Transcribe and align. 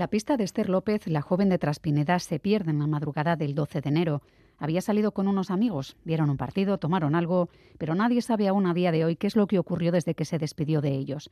La 0.00 0.08
pista 0.08 0.38
de 0.38 0.44
Esther 0.44 0.70
López, 0.70 1.06
la 1.08 1.20
joven 1.20 1.50
de 1.50 1.58
Traspineda, 1.58 2.18
se 2.20 2.38
pierde 2.38 2.70
en 2.70 2.78
la 2.78 2.86
madrugada 2.86 3.36
del 3.36 3.54
12 3.54 3.82
de 3.82 3.88
enero. 3.90 4.22
Había 4.56 4.80
salido 4.80 5.12
con 5.12 5.28
unos 5.28 5.50
amigos, 5.50 5.94
vieron 6.04 6.30
un 6.30 6.38
partido, 6.38 6.78
tomaron 6.78 7.14
algo, 7.14 7.50
pero 7.76 7.94
nadie 7.94 8.22
sabe 8.22 8.48
aún 8.48 8.66
a 8.66 8.72
día 8.72 8.92
de 8.92 9.04
hoy 9.04 9.16
qué 9.16 9.26
es 9.26 9.36
lo 9.36 9.46
que 9.46 9.58
ocurrió 9.58 9.92
desde 9.92 10.14
que 10.14 10.24
se 10.24 10.38
despidió 10.38 10.80
de 10.80 10.94
ellos. 10.94 11.28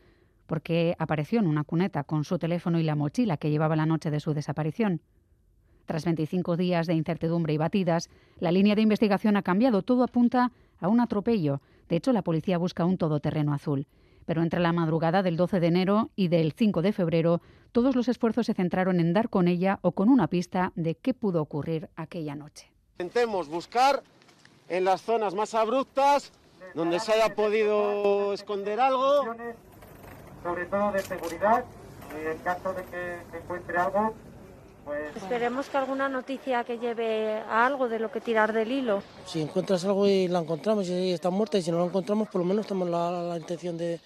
Porque 0.46 0.94
apareció 0.98 1.40
en 1.40 1.46
una 1.46 1.64
cuneta 1.64 2.04
con 2.04 2.24
su 2.24 2.38
teléfono 2.38 2.78
y 2.78 2.82
la 2.82 2.94
mochila 2.94 3.38
que 3.38 3.48
llevaba 3.48 3.74
la 3.74 3.86
noche 3.86 4.10
de 4.10 4.20
su 4.20 4.34
desaparición. 4.34 5.00
Tras 5.86 6.04
25 6.04 6.58
días 6.58 6.86
de 6.86 6.92
incertidumbre 6.92 7.54
y 7.54 7.56
batidas, 7.56 8.10
la 8.38 8.52
línea 8.52 8.74
de 8.74 8.82
investigación 8.82 9.38
ha 9.38 9.42
cambiado. 9.42 9.80
Todo 9.80 10.04
apunta 10.04 10.52
a 10.78 10.88
un 10.88 11.00
atropello. 11.00 11.62
De 11.88 11.96
hecho, 11.96 12.12
la 12.12 12.20
policía 12.20 12.58
busca 12.58 12.84
un 12.84 12.98
todoterreno 12.98 13.54
azul. 13.54 13.86
Pero 14.28 14.42
entre 14.42 14.60
la 14.60 14.74
madrugada 14.74 15.22
del 15.22 15.38
12 15.38 15.58
de 15.58 15.66
enero 15.68 16.10
y 16.14 16.28
del 16.28 16.52
5 16.52 16.82
de 16.82 16.92
febrero, 16.92 17.40
todos 17.72 17.96
los 17.96 18.08
esfuerzos 18.08 18.44
se 18.44 18.52
centraron 18.52 19.00
en 19.00 19.14
dar 19.14 19.30
con 19.30 19.48
ella 19.48 19.78
o 19.80 19.92
con 19.92 20.10
una 20.10 20.26
pista 20.26 20.70
de 20.76 20.96
qué 20.96 21.14
pudo 21.14 21.40
ocurrir 21.40 21.88
aquella 21.96 22.34
noche. 22.34 22.70
Intentemos 22.98 23.48
buscar 23.48 24.02
en 24.68 24.84
las 24.84 25.00
zonas 25.00 25.34
más 25.34 25.54
abruptas, 25.54 26.30
donde 26.74 27.00
se 27.00 27.14
haya 27.14 27.34
podido 27.34 28.34
esconder 28.34 28.78
algo. 28.80 29.34
Sobre 30.42 30.66
todo 30.66 30.92
de 30.92 31.00
seguridad, 31.00 31.64
en 32.14 32.38
caso 32.40 32.74
de 32.74 32.82
que 32.84 33.16
se 33.30 33.38
encuentre 33.38 33.78
algo, 33.78 34.12
pues... 34.84 35.16
Esperemos 35.16 35.70
que 35.70 35.76
alguna 35.78 36.10
noticia 36.10 36.64
que 36.64 36.78
lleve 36.78 37.40
a 37.48 37.64
algo 37.64 37.88
de 37.88 37.98
lo 37.98 38.10
que 38.10 38.20
tirar 38.20 38.52
del 38.52 38.72
hilo. 38.72 39.02
Si 39.24 39.40
encuentras 39.40 39.86
algo 39.86 40.06
y 40.06 40.28
la 40.28 40.40
encontramos 40.40 40.86
y 40.88 41.12
está 41.12 41.30
muerta 41.30 41.56
y 41.56 41.62
si 41.62 41.70
no 41.70 41.78
la 41.78 41.86
encontramos, 41.86 42.28
por 42.28 42.42
lo 42.42 42.46
menos 42.46 42.66
tenemos 42.66 42.90
la, 42.90 43.10
la 43.22 43.38
intención 43.38 43.78
de, 43.78 44.00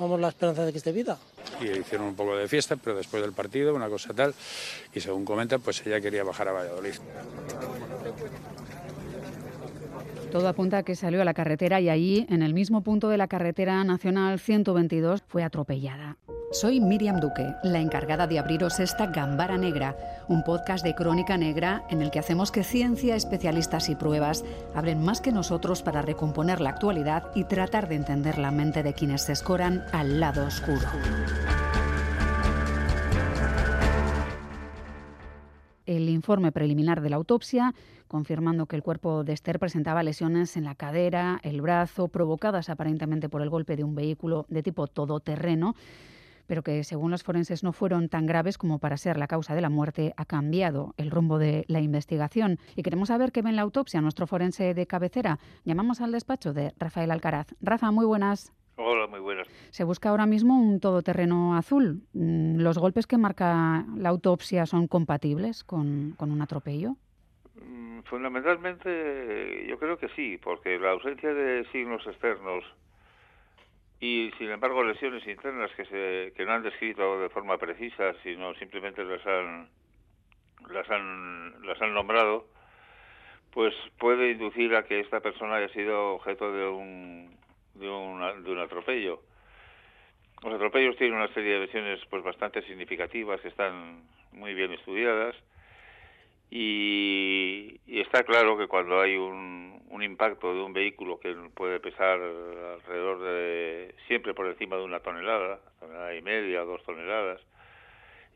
vamos, 0.00 0.18
la 0.18 0.28
esperanza 0.28 0.64
de 0.64 0.72
que 0.72 0.78
esté 0.78 0.92
vida. 0.92 1.18
Y 1.60 1.78
hicieron 1.78 2.08
un 2.08 2.14
poco 2.14 2.36
de 2.36 2.48
fiesta, 2.48 2.76
pero 2.76 2.96
después 2.96 3.22
del 3.22 3.32
partido, 3.32 3.74
una 3.74 3.88
cosa 3.88 4.14
tal, 4.14 4.34
y 4.94 5.00
según 5.00 5.24
comentan, 5.24 5.60
pues 5.60 5.86
ella 5.86 6.00
quería 6.00 6.24
bajar 6.24 6.48
a 6.48 6.52
Valladolid. 6.52 6.94
Todo 10.32 10.48
apunta 10.48 10.78
a 10.78 10.82
que 10.84 10.94
salió 10.94 11.22
a 11.22 11.24
la 11.24 11.34
carretera 11.34 11.80
y 11.80 11.88
allí, 11.88 12.26
en 12.30 12.42
el 12.42 12.54
mismo 12.54 12.82
punto 12.82 13.08
de 13.08 13.18
la 13.18 13.28
carretera 13.28 13.82
nacional 13.84 14.38
122, 14.38 15.22
fue 15.26 15.42
atropellada. 15.42 16.16
Soy 16.52 16.80
Miriam 16.80 17.20
Duque, 17.20 17.54
la 17.62 17.78
encargada 17.78 18.26
de 18.26 18.40
abriros 18.40 18.80
esta 18.80 19.06
Gambara 19.06 19.56
Negra, 19.56 19.96
un 20.26 20.42
podcast 20.42 20.84
de 20.84 20.96
crónica 20.96 21.36
negra 21.38 21.84
en 21.90 22.02
el 22.02 22.10
que 22.10 22.18
hacemos 22.18 22.50
que 22.50 22.64
ciencia, 22.64 23.14
especialistas 23.14 23.88
y 23.88 23.94
pruebas 23.94 24.44
hablen 24.74 25.00
más 25.00 25.20
que 25.20 25.30
nosotros 25.30 25.82
para 25.84 26.02
recomponer 26.02 26.60
la 26.60 26.70
actualidad 26.70 27.30
y 27.36 27.44
tratar 27.44 27.88
de 27.88 27.94
entender 27.94 28.36
la 28.36 28.50
mente 28.50 28.82
de 28.82 28.94
quienes 28.94 29.22
se 29.22 29.32
escoran 29.32 29.84
al 29.92 30.18
lado 30.18 30.44
oscuro. 30.44 30.88
el 35.86 36.08
informe 36.08 36.52
preliminar 36.52 37.00
de 37.00 37.10
la 37.10 37.16
autopsia, 37.16 37.74
confirmando 38.06 38.66
que 38.66 38.76
el 38.76 38.82
cuerpo 38.82 39.24
de 39.24 39.32
Esther 39.32 39.58
presentaba 39.58 40.04
lesiones 40.04 40.56
en 40.56 40.62
la 40.62 40.76
cadera, 40.76 41.40
el 41.42 41.60
brazo, 41.60 42.06
provocadas 42.06 42.70
aparentemente 42.70 43.28
por 43.28 43.42
el 43.42 43.50
golpe 43.50 43.74
de 43.74 43.82
un 43.82 43.96
vehículo 43.96 44.46
de 44.48 44.62
tipo 44.62 44.86
todoterreno 44.86 45.74
pero 46.50 46.64
que 46.64 46.82
según 46.82 47.12
los 47.12 47.22
forenses 47.22 47.62
no 47.62 47.72
fueron 47.72 48.08
tan 48.08 48.26
graves 48.26 48.58
como 48.58 48.80
para 48.80 48.96
ser 48.96 49.16
la 49.16 49.28
causa 49.28 49.54
de 49.54 49.60
la 49.60 49.70
muerte, 49.70 50.14
ha 50.16 50.24
cambiado 50.24 50.94
el 50.96 51.12
rumbo 51.12 51.38
de 51.38 51.64
la 51.68 51.78
investigación. 51.78 52.58
Y 52.74 52.82
queremos 52.82 53.06
saber 53.06 53.30
qué 53.30 53.40
ve 53.40 53.50
en 53.50 53.54
la 53.54 53.62
autopsia 53.62 54.00
nuestro 54.00 54.26
forense 54.26 54.74
de 54.74 54.84
cabecera. 54.88 55.38
Llamamos 55.64 56.00
al 56.00 56.10
despacho 56.10 56.52
de 56.52 56.72
Rafael 56.76 57.12
Alcaraz. 57.12 57.54
Rafa, 57.60 57.92
muy 57.92 58.04
buenas. 58.04 58.52
Hola, 58.74 59.06
muy 59.06 59.20
buenas. 59.20 59.46
Se 59.70 59.84
busca 59.84 60.08
ahora 60.08 60.26
mismo 60.26 60.60
un 60.60 60.80
todoterreno 60.80 61.56
azul. 61.56 62.02
Mm, 62.14 62.56
¿Los 62.56 62.78
golpes 62.78 63.06
que 63.06 63.16
marca 63.16 63.86
la 63.96 64.08
autopsia 64.08 64.66
son 64.66 64.88
compatibles 64.88 65.62
con, 65.62 66.14
con 66.16 66.32
un 66.32 66.42
atropello? 66.42 66.96
Mm, 67.54 68.00
fundamentalmente 68.06 69.68
yo 69.68 69.78
creo 69.78 69.98
que 69.98 70.08
sí, 70.16 70.36
porque 70.42 70.80
la 70.80 70.90
ausencia 70.90 71.32
de 71.32 71.64
signos 71.70 72.04
externos 72.08 72.64
y 74.00 74.30
sin 74.38 74.50
embargo 74.50 74.82
lesiones 74.82 75.26
internas 75.26 75.70
que 75.76 75.84
se 75.84 76.32
que 76.34 76.44
no 76.44 76.52
han 76.52 76.62
descrito 76.62 77.20
de 77.20 77.28
forma 77.28 77.58
precisa 77.58 78.14
sino 78.22 78.54
simplemente 78.54 79.04
las 79.04 79.24
han 79.26 79.68
las 80.70 80.90
han 80.90 81.66
las 81.66 81.80
han 81.82 81.92
nombrado 81.92 82.46
pues 83.52 83.74
puede 83.98 84.30
inducir 84.30 84.74
a 84.74 84.84
que 84.84 85.00
esta 85.00 85.20
persona 85.20 85.56
haya 85.56 85.68
sido 85.68 86.14
objeto 86.14 86.52
de 86.52 86.68
un 86.68 87.36
de 87.74 87.88
un, 87.88 88.44
de 88.44 88.52
un 88.52 88.58
atropello. 88.58 89.22
Los 90.42 90.54
atropellos 90.54 90.96
tienen 90.96 91.16
una 91.16 91.32
serie 91.34 91.54
de 91.54 91.60
lesiones 91.60 92.00
pues 92.08 92.22
bastante 92.22 92.62
significativas 92.62 93.40
que 93.40 93.48
están 93.48 94.02
muy 94.32 94.54
bien 94.54 94.72
estudiadas 94.72 95.36
y, 96.50 97.80
y 97.86 98.00
está 98.00 98.24
claro 98.24 98.58
que 98.58 98.66
cuando 98.66 99.00
hay 99.00 99.16
un, 99.16 99.82
un 99.90 100.02
impacto 100.02 100.54
de 100.54 100.62
un 100.62 100.72
vehículo 100.72 101.18
que 101.20 101.34
puede 101.54 101.80
pesar 101.80 102.20
alrededor 102.20 103.20
de 103.20 103.94
siempre 104.06 104.34
por 104.34 104.46
encima 104.46 104.76
de 104.76 104.84
una 104.84 105.00
tonelada, 105.00 105.60
tonelada 105.78 106.14
y 106.14 106.22
media, 106.22 106.62
dos 106.62 106.82
toneladas, 106.84 107.40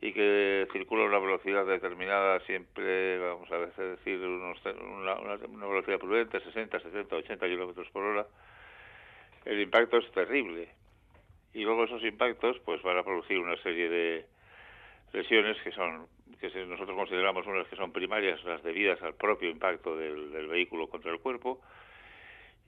y 0.01 0.13
que 0.13 0.67
circula 0.71 1.03
a 1.03 1.07
una 1.07 1.19
velocidad 1.19 1.65
determinada 1.65 2.39
siempre, 2.41 3.17
vamos 3.19 3.49
a 3.51 3.57
decir, 3.57 4.19
unos, 4.19 4.59
una, 4.65 5.15
una, 5.15 5.67
velocidad 5.67 5.97
prudente, 5.97 6.39
60, 6.39 6.79
70, 6.79 7.15
80 7.15 7.47
kilómetros 7.47 7.89
por 7.89 8.03
hora, 8.03 8.27
el 9.45 9.61
impacto 9.61 9.97
es 9.97 10.11
terrible. 10.11 10.69
Y 11.53 11.63
luego 11.63 11.85
esos 11.85 12.03
impactos 12.03 12.59
pues 12.65 12.81
van 12.83 12.97
a 12.97 13.03
producir 13.03 13.39
una 13.39 13.55
serie 13.63 13.87
de 13.87 14.25
lesiones 15.15 15.57
que 15.63 15.71
son 15.71 16.07
que 16.39 16.65
nosotros 16.65 16.95
consideramos 16.95 17.47
unas 17.47 17.67
que 17.67 17.75
son 17.75 17.91
primarias, 17.91 18.43
las 18.43 18.61
debidas 18.61 19.01
al 19.01 19.15
propio 19.15 19.49
impacto 19.49 19.95
del, 19.97 20.31
del 20.31 20.47
vehículo 20.47 20.87
contra 20.87 21.11
el 21.11 21.19
cuerpo, 21.19 21.61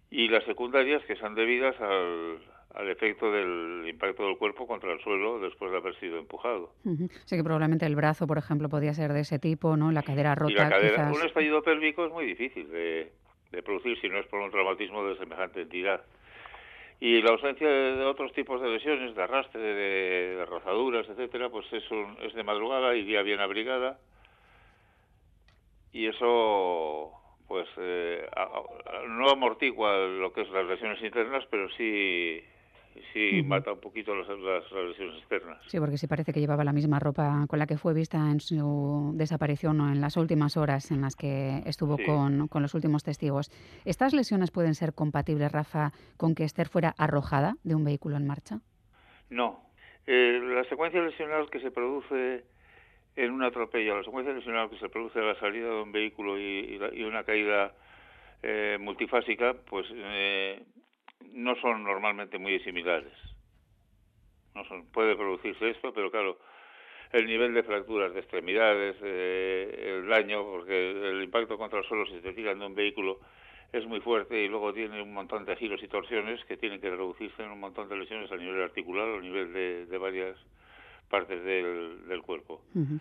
y 0.09 0.29
las 0.29 0.43
secundarias 0.45 1.03
que 1.05 1.15
son 1.17 1.35
debidas 1.35 1.79
al, 1.81 2.39
al 2.73 2.89
efecto 2.89 3.31
del 3.31 3.85
impacto 3.87 4.25
del 4.25 4.37
cuerpo 4.37 4.65
contra 4.65 4.91
el 4.93 4.99
suelo 5.01 5.39
después 5.39 5.69
de 5.71 5.77
haber 5.77 5.95
sido 5.99 6.17
empujado. 6.17 6.71
Uh 6.85 6.91
-huh. 6.91 7.11
Sí 7.25 7.35
que 7.35 7.43
probablemente 7.43 7.85
el 7.85 7.95
brazo, 7.95 8.25
por 8.25 8.37
ejemplo, 8.37 8.69
podría 8.69 8.93
ser 8.93 9.11
de 9.13 9.19
ese 9.19 9.37
tipo, 9.37 9.75
¿no? 9.75 9.91
La 9.91 10.01
cadera 10.01 10.33
rota. 10.33 10.53
Y 10.53 10.55
la 10.55 10.69
cadera, 10.69 10.95
quizás. 10.95 11.17
un 11.17 11.25
estallido 11.27 11.61
pélvico 11.61 12.05
es 12.05 12.11
muy 12.11 12.25
difícil 12.25 12.69
de, 12.71 13.11
de 13.51 13.63
producir 13.63 13.99
si 13.99 14.07
no 14.09 14.17
es 14.17 14.25
por 14.27 14.39
un 14.39 14.49
traumatismo 14.49 15.03
de 15.05 15.17
semejante 15.17 15.61
entidad. 15.61 16.01
Y 16.99 17.21
la 17.21 17.31
ausencia 17.31 17.67
de 17.67 18.05
otros 18.05 18.33
tipos 18.33 18.59
de 18.59 18.69
lesiones, 18.69 19.15
de 19.15 19.21
arrastre, 19.23 19.61
de, 19.61 20.35
de 20.35 20.45
rozaduras, 20.45 21.07
etcétera, 21.07 21.49
pues 21.49 21.71
es, 21.71 21.89
un, 21.91 22.17
es 22.21 22.33
de 22.33 22.43
madrugada 22.43 22.95
y 22.95 23.03
día 23.03 23.21
bien 23.21 23.39
abrigada. 23.39 23.99
Y 25.93 26.07
eso, 26.07 27.11
pues, 27.47 27.67
eh, 27.77 28.27
no 29.09 29.29
amortigua 29.29 29.95
lo 29.97 30.33
que 30.33 30.41
es 30.41 30.49
las 30.49 30.65
lesiones 30.65 31.01
internas, 31.03 31.45
pero 31.51 31.69
sí 31.69 32.43
sí 33.13 33.39
uh 33.39 33.43
-huh. 33.43 33.45
mata 33.45 33.71
un 33.73 33.79
poquito 33.79 34.15
las, 34.15 34.27
las, 34.27 34.71
lesiones 34.71 35.17
externas. 35.19 35.57
Sí, 35.67 35.79
porque 35.79 35.97
sí 35.97 36.07
parece 36.07 36.33
que 36.33 36.39
llevaba 36.39 36.63
la 36.63 36.73
misma 36.73 36.99
ropa 36.99 37.45
con 37.47 37.59
la 37.59 37.67
que 37.67 37.77
fue 37.77 37.93
vista 37.93 38.17
en 38.17 38.39
su 38.39 39.11
desaparición 39.15 39.79
o 39.81 39.91
en 39.91 40.01
las 40.01 40.17
últimas 40.17 40.57
horas 40.57 40.91
en 40.91 41.01
las 41.01 41.15
que 41.15 41.61
estuvo 41.65 41.97
sí. 41.97 42.05
con, 42.05 42.47
con, 42.47 42.61
los 42.61 42.73
últimos 42.73 43.03
testigos. 43.03 43.49
¿Estas 43.85 44.13
lesiones 44.13 44.51
pueden 44.51 44.75
ser 44.75 44.93
compatibles, 44.93 45.51
Rafa, 45.51 45.91
con 46.17 46.35
que 46.35 46.43
Esther 46.43 46.67
fuera 46.67 46.93
arrojada 46.97 47.55
de 47.63 47.75
un 47.75 47.83
vehículo 47.83 48.17
en 48.17 48.27
marcha? 48.27 48.59
No. 49.29 49.61
Eh, 50.05 50.39
la 50.41 50.63
secuencia 50.65 51.01
lesional 51.01 51.49
que 51.49 51.59
se 51.59 51.71
produce 51.71 52.45
en 53.15 53.31
un 53.31 53.43
atropello, 53.43 53.97
la 53.97 54.03
secuencia 54.03 54.33
lesional 54.33 54.69
que 54.69 54.77
se 54.77 54.89
produce 54.89 55.19
a 55.19 55.23
la 55.23 55.39
salida 55.39 55.67
de 55.67 55.81
un 55.81 55.91
vehículo 55.91 56.39
y, 56.39 56.79
y, 56.93 56.99
y 56.99 57.03
una 57.03 57.23
caída 57.23 57.73
eh, 58.43 58.77
multifásica, 58.79 59.55
pues 59.67 59.87
eh, 59.91 60.61
no 61.31 61.55
son 61.61 61.83
normalmente 61.83 62.37
muy 62.37 62.59
similares. 62.59 63.13
No 64.55 64.65
son, 64.65 64.85
puede 64.87 65.15
producirse 65.15 65.69
esto, 65.69 65.93
pero 65.93 66.09
claro, 66.09 66.39
el 67.11 67.25
nivel 67.25 67.53
de 67.53 67.63
fracturas 67.63 68.13
de 68.13 68.19
extremidades, 68.19 68.95
eh, 69.01 69.97
el 69.97 70.07
daño, 70.07 70.43
porque 70.43 70.91
el 70.91 71.23
impacto 71.23 71.57
contra 71.57 71.79
el 71.79 71.85
suelo 71.85 72.05
si 72.07 72.19
se 72.21 72.33
tiran 72.33 72.59
de 72.59 72.65
un 72.65 72.75
vehículo 72.75 73.19
es 73.71 73.85
muy 73.85 73.99
fuerte 73.99 74.41
y 74.43 74.47
luego 74.47 74.73
tiene 74.73 75.01
un 75.01 75.13
montón 75.13 75.45
de 75.45 75.55
giros 75.57 75.81
y 75.83 75.87
torsiones 75.87 76.43
que 76.45 76.57
tienen 76.57 76.79
que 76.79 76.89
reducirse 76.89 77.43
en 77.43 77.51
un 77.51 77.59
montón 77.59 77.89
de 77.89 77.97
lesiones 77.97 78.31
a 78.31 78.37
nivel 78.37 78.61
articular 78.63 79.07
o 79.07 79.17
a 79.17 79.21
nivel 79.21 79.53
de, 79.53 79.97
varias 79.97 80.37
partes 81.09 81.43
del, 81.43 82.07
del 82.07 82.21
cuerpo. 82.21 82.61
Uh 82.73 82.79
-huh. 82.79 82.99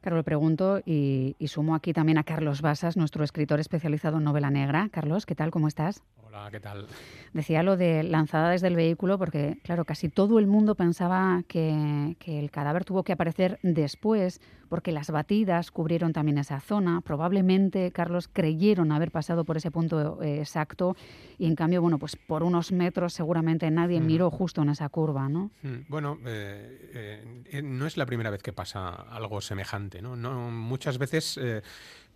Carlos, 0.00 0.24
pregunto 0.24 0.80
y, 0.86 1.34
y, 1.38 1.48
sumo 1.48 1.74
aquí 1.74 1.92
también 1.92 2.18
a 2.18 2.24
Carlos 2.24 2.62
Basas, 2.62 2.96
nuestro 2.96 3.24
escritor 3.24 3.58
especializado 3.60 4.18
en 4.18 4.24
novela 4.24 4.48
negra. 4.50 4.88
Carlos, 4.90 5.26
¿qué 5.26 5.34
tal? 5.34 5.50
¿Cómo 5.50 5.66
estás? 5.66 6.02
Hola, 6.38 6.46
Hola, 6.46 6.50
¿qué 6.52 6.60
tal? 6.60 6.86
Decía 7.32 7.62
lo 7.62 7.76
de 7.76 8.04
lanzada 8.04 8.50
desde 8.50 8.68
el 8.68 8.76
vehículo 8.76 9.18
porque, 9.18 9.58
claro, 9.64 9.84
casi 9.84 10.08
todo 10.08 10.38
el 10.38 10.46
mundo 10.46 10.76
pensaba 10.76 11.42
que, 11.48 12.16
que, 12.20 12.38
el 12.38 12.50
cadáver 12.50 12.84
tuvo 12.84 13.02
que 13.02 13.12
aparecer 13.12 13.58
después 13.62 14.40
porque 14.68 14.92
las 14.92 15.10
batidas 15.10 15.70
cubrieron 15.70 16.12
también 16.12 16.38
esa 16.38 16.60
zona. 16.60 17.00
Probablemente, 17.00 17.90
Carlos, 17.90 18.28
creyeron 18.28 18.92
haber 18.92 19.10
pasado 19.10 19.44
por 19.44 19.56
ese 19.56 19.70
punto 19.70 20.22
eh, 20.22 20.38
exacto 20.38 20.96
y, 21.38 21.46
en 21.46 21.56
cambio, 21.56 21.82
bueno, 21.82 21.98
pues 21.98 22.16
por 22.16 22.42
unos 22.42 22.70
metros 22.72 23.14
seguramente 23.14 23.70
nadie 23.70 24.00
miró 24.00 24.30
justo 24.30 24.62
en 24.62 24.70
esa 24.70 24.88
curva, 24.88 25.28
¿no? 25.28 25.50
Bueno, 25.88 26.18
eh, 26.24 27.42
eh, 27.50 27.62
no 27.62 27.86
es 27.86 27.96
la 27.96 28.06
primera 28.06 28.30
vez 28.30 28.42
que 28.42 28.52
pasa 28.52 28.88
algo 28.88 29.40
semejante, 29.40 30.02
¿no? 30.02 30.16
no 30.16 30.50
muchas 30.50 30.98
veces 30.98 31.38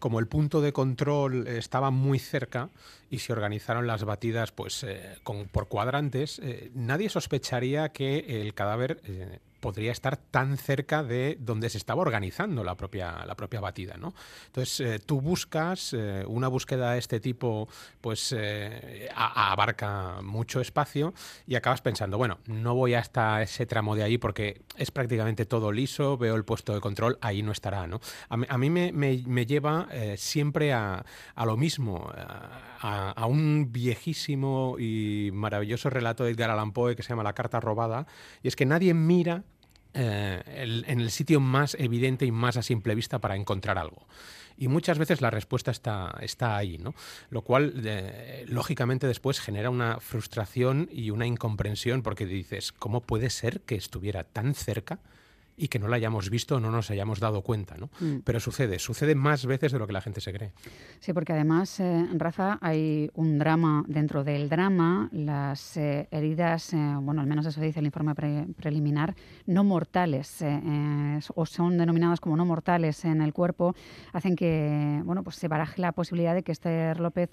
como 0.03 0.19
el 0.19 0.27
punto 0.27 0.61
de 0.61 0.73
control 0.73 1.47
estaba 1.47 1.93
muy 1.93 2.19
cerca 2.19 2.71
y 3.09 3.21
se 3.21 3.33
organizaron 3.33 3.87
las 3.87 4.03
batidas 4.03 4.51
pues, 4.51 4.83
eh, 4.83 5.15
con, 5.23 5.47
por 5.47 5.69
cuadrantes, 5.69 6.41
eh, 6.41 6.73
nadie 6.75 7.09
sospecharía 7.09 7.91
que 7.91 8.43
el 8.43 8.53
cadáver 8.53 9.01
eh, 9.05 9.39
podría 9.63 9.93
estar 9.93 10.17
tan 10.17 10.59
cerca 10.59 11.05
de 11.05 11.39
donde 11.41 11.71
se 11.71 11.79
estaba 11.79 12.03
organizando 12.03 12.65
la 12.65 12.77
propia, 12.77 13.25
la 13.25 13.37
propia 13.37 13.61
batida. 13.61 13.97
¿no? 13.97 14.13
Entonces, 14.47 14.81
eh, 14.81 14.99
tú 14.99 15.21
buscas 15.21 15.95
eh, 15.95 16.25
una 16.27 16.49
búsqueda 16.49 16.93
de 16.93 16.99
este 16.99 17.21
tipo, 17.21 17.69
pues 18.01 18.35
eh, 18.37 19.09
abarca 19.15 20.21
mucho 20.21 20.61
espacio 20.61 21.15
y 21.47 21.55
acabas 21.55 21.81
pensando, 21.81 22.19
bueno, 22.19 22.41
no 22.47 22.75
voy 22.75 22.95
hasta 22.95 23.41
ese 23.41 23.65
tramo 23.65 23.95
de 23.95 24.03
ahí 24.03 24.19
porque 24.19 24.63
es 24.77 24.91
prácticamente 24.91 25.47
todo 25.47 25.71
liso, 25.71 26.19
veo 26.19 26.35
el 26.35 26.45
puesto 26.45 26.75
de 26.75 26.81
control, 26.81 27.17
ahí 27.21 27.43
no 27.43 27.53
estará. 27.53 27.87
¿no? 27.87 28.01
A, 28.29 28.59
mí, 28.59 28.69
me, 28.69 28.91
me, 28.93 29.23
me, 29.25 29.47
lleva 29.47 29.87
siempre 30.17 30.73
a, 30.73 31.05
lo 31.37 31.57
mismo, 31.57 32.11
a, 32.81 33.27
un 33.27 33.71
viejísimo 33.71 34.77
y 34.81 35.31
maravilloso 35.33 35.89
relato 35.89 36.25
de 36.25 36.33
Edgar 36.33 36.51
Allan 36.51 36.73
Poe 36.73 36.97
que 36.97 37.05
se 37.05 37.11
llama 37.11 37.23
La 37.23 37.35
carta 37.35 37.61
robada, 37.61 38.09
y 38.43 38.49
es 38.49 38.57
que 38.57 38.67
nadie 38.67 38.93
mira 38.93 39.45
eh, 39.95 40.43
en 40.87 41.01
el 41.01 41.11
sitio 41.11 41.41
más 41.41 41.77
evidente 41.79 42.25
y 42.25 42.33
más 42.33 42.57
a 42.57 42.63
simple 42.63 42.95
vista 42.95 43.19
para 43.19 43.37
encontrar 43.37 43.79
algo. 43.79 44.07
Y 44.57 44.69
muchas 44.69 44.99
veces 44.99 45.21
la 45.21 45.31
respuesta 45.31 45.71
está, 45.71 46.15
está 46.21 46.57
ahí, 46.57 46.79
¿no? 46.79 46.95
Lo 47.31 47.43
cual, 47.43 47.83
lógicamente, 48.47 49.07
después 49.07 49.41
genera 49.41 49.71
una 49.71 49.99
frustración 49.99 50.89
y 50.93 51.11
una 51.11 51.27
incomprensión 51.27 52.03
porque 52.03 52.27
dices, 52.27 52.71
¿cómo 52.71 53.01
puede 53.01 53.31
ser 53.31 53.63
que 53.63 53.75
estuviera 53.75 54.25
tan 54.25 54.55
cerca? 54.55 55.01
Y 55.57 55.69
que 55.69 55.79
no 55.79 55.89
la 55.89 55.97
hayamos 55.97 56.31
visto 56.31 56.61
no 56.61 56.71
nos 56.71 56.91
hayamos 56.91 57.21
dado 57.21 57.43
cuenta, 57.43 57.77
¿no? 57.77 57.91
Mm. 58.01 58.21
Pero 58.25 58.41
sucede, 58.41 58.79
sucede 58.79 59.15
más 59.15 59.47
veces 59.47 59.73
de 59.73 59.79
lo 59.79 59.87
que 59.87 59.93
la 59.93 60.01
gente 60.01 60.21
se 60.21 60.33
cree. 60.33 60.53
Sí, 61.01 61.13
porque 61.13 61.33
además, 61.33 61.79
eh, 61.81 62.07
Rafa, 62.15 62.59
hay 62.61 63.11
un 63.15 63.39
drama 63.39 63.85
dentro 63.87 64.25
del 64.25 64.49
drama, 64.49 65.09
las 65.13 65.77
eh, 65.77 66.09
heridas, 66.11 66.73
eh, 66.73 66.95
bueno, 67.01 67.21
al 67.21 67.27
menos 67.27 67.47
eso 67.47 67.61
dice 67.61 67.81
el 67.81 67.87
informe 67.87 68.15
pre 68.15 68.47
preliminar, 68.57 69.15
no 69.47 69.65
mortales 69.65 70.43
eh, 70.43 71.21
o 71.35 71.47
son 71.47 71.79
denominadas 71.79 72.21
como 72.21 72.37
no 72.37 72.45
mortales 72.45 73.05
en 73.05 73.21
el 73.21 73.33
cuerpo, 73.33 73.75
hacen 74.13 74.37
que, 74.37 75.01
bueno, 75.05 75.23
pues 75.23 75.37
se 75.37 75.49
baraje 75.49 75.81
la 75.81 75.93
posibilidad 75.93 76.35
de 76.35 76.43
que 76.43 76.53
Esther 76.53 77.01
López 77.01 77.31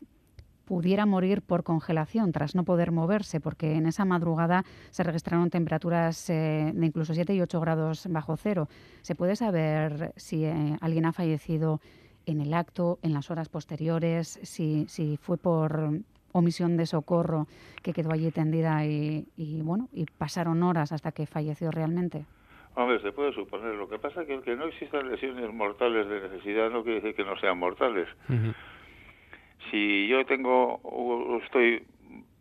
pudiera 0.69 1.07
morir 1.07 1.42
por 1.42 1.63
congelación 1.63 2.31
tras 2.31 2.54
no 2.54 2.63
poder 2.63 2.92
moverse, 2.92 3.42
porque 3.42 3.74
en 3.74 3.88
esa 3.88 4.06
madrugada 4.06 4.63
se 4.92 5.01
registraron 5.01 5.50
temperaturas 5.50 6.30
eh, 6.30 6.71
de 6.75 6.86
incluso 6.86 7.16
7 7.16 7.33
y 7.33 7.42
8 7.42 7.60
grados 7.60 8.06
bajo 8.07 8.38
cero. 8.38 8.68
¿Se 9.01 9.16
puede 9.16 9.36
saber 9.36 10.13
si 10.16 10.45
eh, 10.45 10.77
alguien 10.80 11.07
ha 11.07 11.12
fallecido 11.12 11.80
en 12.27 12.39
el 12.39 12.54
acto, 12.54 13.00
en 13.01 13.16
las 13.16 13.31
horas 13.31 13.50
posteriores, 13.50 14.39
si, 14.44 14.86
si 14.88 15.18
fue 15.18 15.38
por 15.38 15.89
omisión 16.33 16.77
de 16.77 16.86
socorro 16.86 17.48
que 17.81 17.92
quedó 17.92 18.12
allí 18.12 18.30
tendida 18.30 18.86
y, 18.86 19.25
y, 19.36 19.63
bueno 19.63 19.89
y 19.92 20.06
pasaron 20.06 20.62
horas 20.62 20.92
hasta 20.92 21.12
que 21.12 21.25
falleció 21.25 21.71
realmente? 21.71 22.25
Hombre, 22.75 23.01
se 23.01 23.12
puede 23.12 23.33
suponer. 23.33 23.74
Lo 23.74 23.89
que 23.89 23.98
pasa 23.98 24.21
es 24.21 24.27
que, 24.27 24.39
que 24.42 24.56
no 24.56 24.66
existan 24.66 25.10
lesiones 25.10 25.51
mortales 25.51 26.07
de 26.07 26.30
necesidad 26.30 26.69
no 26.69 26.83
quiere 26.83 27.01
decir 27.01 27.16
que 27.16 27.25
no 27.25 27.36
sean 27.39 27.57
mortales. 27.57 28.07
Uh 28.30 28.33
-huh 28.33 28.54
si 29.71 30.07
yo 30.07 30.25
tengo 30.25 30.80
estoy 31.44 31.83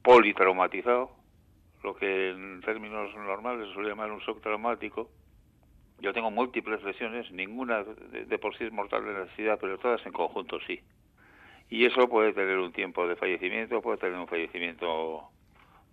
politraumatizado, 0.02 1.10
lo 1.82 1.94
que 1.94 2.30
en 2.30 2.60
términos 2.62 3.14
normales 3.14 3.68
se 3.68 3.74
suele 3.74 3.90
llamar 3.90 4.10
un 4.10 4.20
shock 4.20 4.40
traumático, 4.40 5.08
yo 6.00 6.12
tengo 6.12 6.30
múltiples 6.30 6.82
lesiones, 6.82 7.30
ninguna 7.32 7.84
de, 7.84 8.38
por 8.38 8.56
sí 8.56 8.64
es 8.64 8.72
mortal 8.72 9.04
de 9.04 9.14
necesidad, 9.14 9.58
pero 9.60 9.78
todas 9.78 10.04
en 10.06 10.12
conjunto 10.12 10.58
sí. 10.66 10.80
Y 11.70 11.84
eso 11.84 12.08
puede 12.08 12.32
tener 12.32 12.58
un 12.58 12.72
tiempo 12.72 13.06
de 13.06 13.16
fallecimiento, 13.16 13.82
puede 13.82 13.98
tener 13.98 14.18
un 14.18 14.28
fallecimiento 14.28 15.28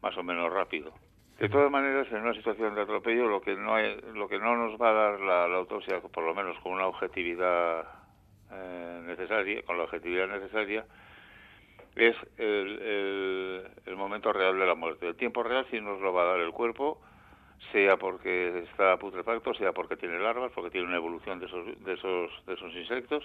más 0.01 0.15
o 0.17 0.23
menos 0.23 0.51
rápido. 0.53 0.93
De 1.39 1.49
todas 1.49 1.69
maneras, 1.69 2.07
en 2.11 2.21
una 2.21 2.33
situación 2.33 2.75
de 2.75 2.81
atropello, 2.81 3.27
lo 3.27 3.41
que 3.41 3.55
no 3.55 3.75
hay, 3.75 3.99
lo 4.13 4.29
que 4.29 4.39
no 4.39 4.55
nos 4.55 4.79
va 4.79 4.89
a 4.89 4.93
dar 4.93 5.19
la, 5.19 5.47
la 5.47 5.57
autopsia, 5.57 5.99
por 5.99 6.23
lo 6.23 6.33
menos 6.33 6.57
con 6.59 6.73
una 6.73 6.87
objetividad 6.87 7.85
eh, 8.51 9.01
necesaria, 9.05 9.63
con 9.63 9.77
la 9.77 9.83
objetividad 9.83 10.27
necesaria, 10.27 10.85
es 11.95 12.15
el, 12.37 13.71
el, 13.85 13.95
momento 13.95 14.33
real 14.33 14.59
de 14.59 14.65
la 14.65 14.75
muerte. 14.75 15.07
El 15.07 15.15
tiempo 15.15 15.43
real 15.43 15.65
sí 15.71 15.79
nos 15.79 16.01
lo 16.01 16.13
va 16.13 16.23
a 16.23 16.25
dar 16.25 16.39
el 16.39 16.51
cuerpo, 16.51 17.01
sea 17.71 17.97
porque 17.97 18.59
está 18.59 18.97
putrefacto, 18.97 19.53
sea 19.53 19.71
porque 19.71 19.95
tiene 19.95 20.19
larvas, 20.19 20.51
porque 20.53 20.71
tiene 20.71 20.87
una 20.87 20.97
evolución 20.97 21.39
de 21.39 21.45
esos, 21.45 21.85
de 21.85 21.93
esos, 21.93 22.45
de 22.45 22.53
esos 22.53 22.73
insectos, 22.75 23.23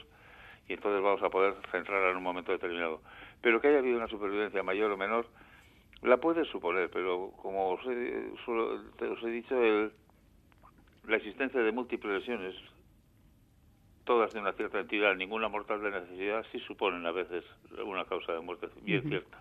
y 0.69 0.75
entonces 0.75 1.03
vamos 1.03 1.23
a 1.23 1.31
poder 1.31 1.55
centrar 1.73 2.11
en 2.11 2.17
un 2.17 2.23
momento 2.23 2.53
determinado. 2.53 3.01
Pero 3.43 3.61
que 3.61 3.69
haya 3.69 3.79
habido 3.79 3.97
una 3.97 4.09
supervivencia 4.09 4.63
mayor 4.63 4.93
o 4.93 4.97
menor, 4.97 5.27
la 6.03 6.19
puedes 6.19 6.47
suponer, 6.49 6.91
pero 6.91 7.33
como 7.43 7.71
os 7.71 7.87
he, 7.87 8.31
os 8.47 9.23
he 9.25 9.31
dicho, 9.31 9.61
el, 9.61 9.93
la 11.09 11.17
existencia 11.17 11.61
de 11.61 11.73
múltiples 11.73 12.21
lesiones 12.21 12.55
todas 14.11 14.33
de 14.33 14.41
una 14.41 14.53
cierta 14.55 14.81
entidad, 14.81 15.15
ninguna 15.15 15.49
mortal 15.49 15.81
de 15.83 15.93
necesidad, 15.93 16.45
sí 16.51 16.59
suponen 16.67 17.07
a 17.07 17.13
veces 17.13 17.45
una 17.87 18.05
causa 18.07 18.33
de 18.33 18.41
muerte 18.41 18.67
bien 18.83 19.03
uh 19.03 19.05
-huh. 19.05 19.09
cierta. 19.09 19.39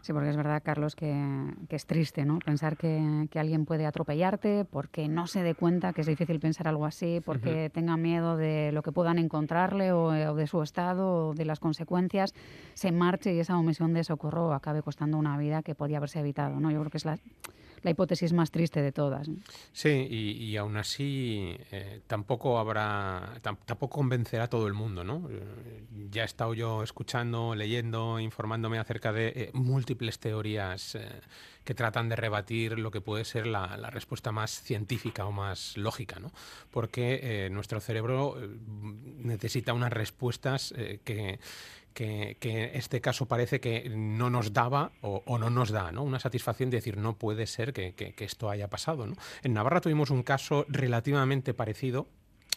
Sí, 0.00 0.14
porque 0.14 0.30
es 0.30 0.36
verdad, 0.38 0.62
Carlos, 0.64 0.96
que, 0.96 1.12
que 1.68 1.76
es 1.76 1.84
triste, 1.84 2.24
¿no? 2.24 2.38
Pensar 2.38 2.78
que, 2.78 3.26
que, 3.30 3.38
alguien 3.38 3.66
puede 3.66 3.84
atropellarte 3.84 4.64
porque 4.64 5.06
no 5.06 5.26
se 5.26 5.42
dé 5.42 5.54
cuenta, 5.54 5.92
que 5.92 6.00
es 6.00 6.06
difícil 6.06 6.40
pensar 6.40 6.66
algo 6.66 6.86
así, 6.86 7.20
porque 7.22 7.50
uh 7.50 7.68
-huh. 7.68 7.72
tenga 7.72 7.98
miedo 7.98 8.38
de 8.38 8.72
lo 8.72 8.82
que 8.82 8.90
puedan 8.90 9.18
encontrarle 9.18 9.92
o, 9.92 10.06
o, 10.06 10.34
de 10.34 10.46
su 10.46 10.62
estado 10.62 11.28
o 11.28 11.34
de 11.34 11.44
las 11.44 11.60
consecuencias, 11.60 12.32
se 12.72 12.92
marche 12.92 13.34
y 13.34 13.40
esa 13.40 13.58
omisión 13.58 13.92
de 13.92 14.02
socorro 14.02 14.54
acabe 14.54 14.80
costando 14.80 15.18
una 15.18 15.36
vida 15.36 15.62
que 15.62 15.74
podía 15.74 15.98
haberse 15.98 16.20
evitado, 16.20 16.58
¿no? 16.58 16.70
Yo 16.70 16.78
creo 16.80 16.90
que 16.90 16.96
es 16.96 17.04
la, 17.04 17.18
la 17.86 17.92
hipótesis 17.92 18.32
más 18.32 18.50
triste 18.50 18.82
de 18.82 18.90
todas. 18.90 19.30
Sí, 19.72 20.08
y, 20.10 20.32
y, 20.44 20.56
aún 20.56 20.76
así 20.76 21.56
eh, 21.70 22.00
tampoco 22.08 22.58
habrá, 22.58 23.38
tampoco 23.40 23.88
convencerá 23.88 24.44
a 24.44 24.48
todo 24.48 24.66
el 24.66 24.74
mundo, 24.74 25.04
¿no? 25.04 25.28
Eh, 25.30 25.84
ya 26.10 26.22
he 26.22 26.24
estado 26.24 26.52
yo 26.52 26.82
escuchando, 26.82 27.54
leyendo, 27.54 28.18
informándome 28.18 28.80
acerca 28.80 29.12
de 29.12 29.28
eh, 29.28 29.50
múltiples 29.54 30.18
teorías 30.18 30.98
que 31.66 31.74
tratan 31.74 32.08
de 32.08 32.16
rebatir 32.16 32.78
lo 32.78 32.90
que 32.90 33.02
puede 33.02 33.26
ser 33.26 33.46
la, 33.46 33.76
respuesta 33.90 34.32
más 34.32 34.62
científica 34.62 35.26
o 35.26 35.32
más 35.32 35.76
lógica, 35.76 36.18
¿no? 36.18 36.32
Porque 36.70 37.48
nuestro 37.50 37.80
cerebro 37.80 38.36
necesita 39.18 39.74
unas 39.74 39.92
respuestas 39.92 40.72
que 41.04 41.38
que, 41.96 42.36
que, 42.38 42.72
este 42.74 43.00
caso 43.00 43.24
parece 43.24 43.58
que 43.58 43.88
no 43.88 44.28
nos 44.28 44.52
daba 44.52 44.92
o, 45.00 45.22
o, 45.24 45.38
no 45.38 45.48
nos 45.48 45.70
da, 45.70 45.92
¿no? 45.92 46.02
Una 46.02 46.20
satisfacción 46.20 46.68
de 46.68 46.76
decir, 46.76 46.98
no 46.98 47.16
puede 47.16 47.46
ser 47.46 47.72
que, 47.72 47.94
que, 47.94 48.12
que 48.12 48.24
esto 48.26 48.50
haya 48.50 48.68
pasado, 48.68 49.06
¿no? 49.06 49.14
En 49.42 49.54
Navarra 49.54 49.80
tuvimos 49.80 50.10
un 50.10 50.22
caso 50.22 50.66
relativamente 50.68 51.54
parecido 51.54 52.06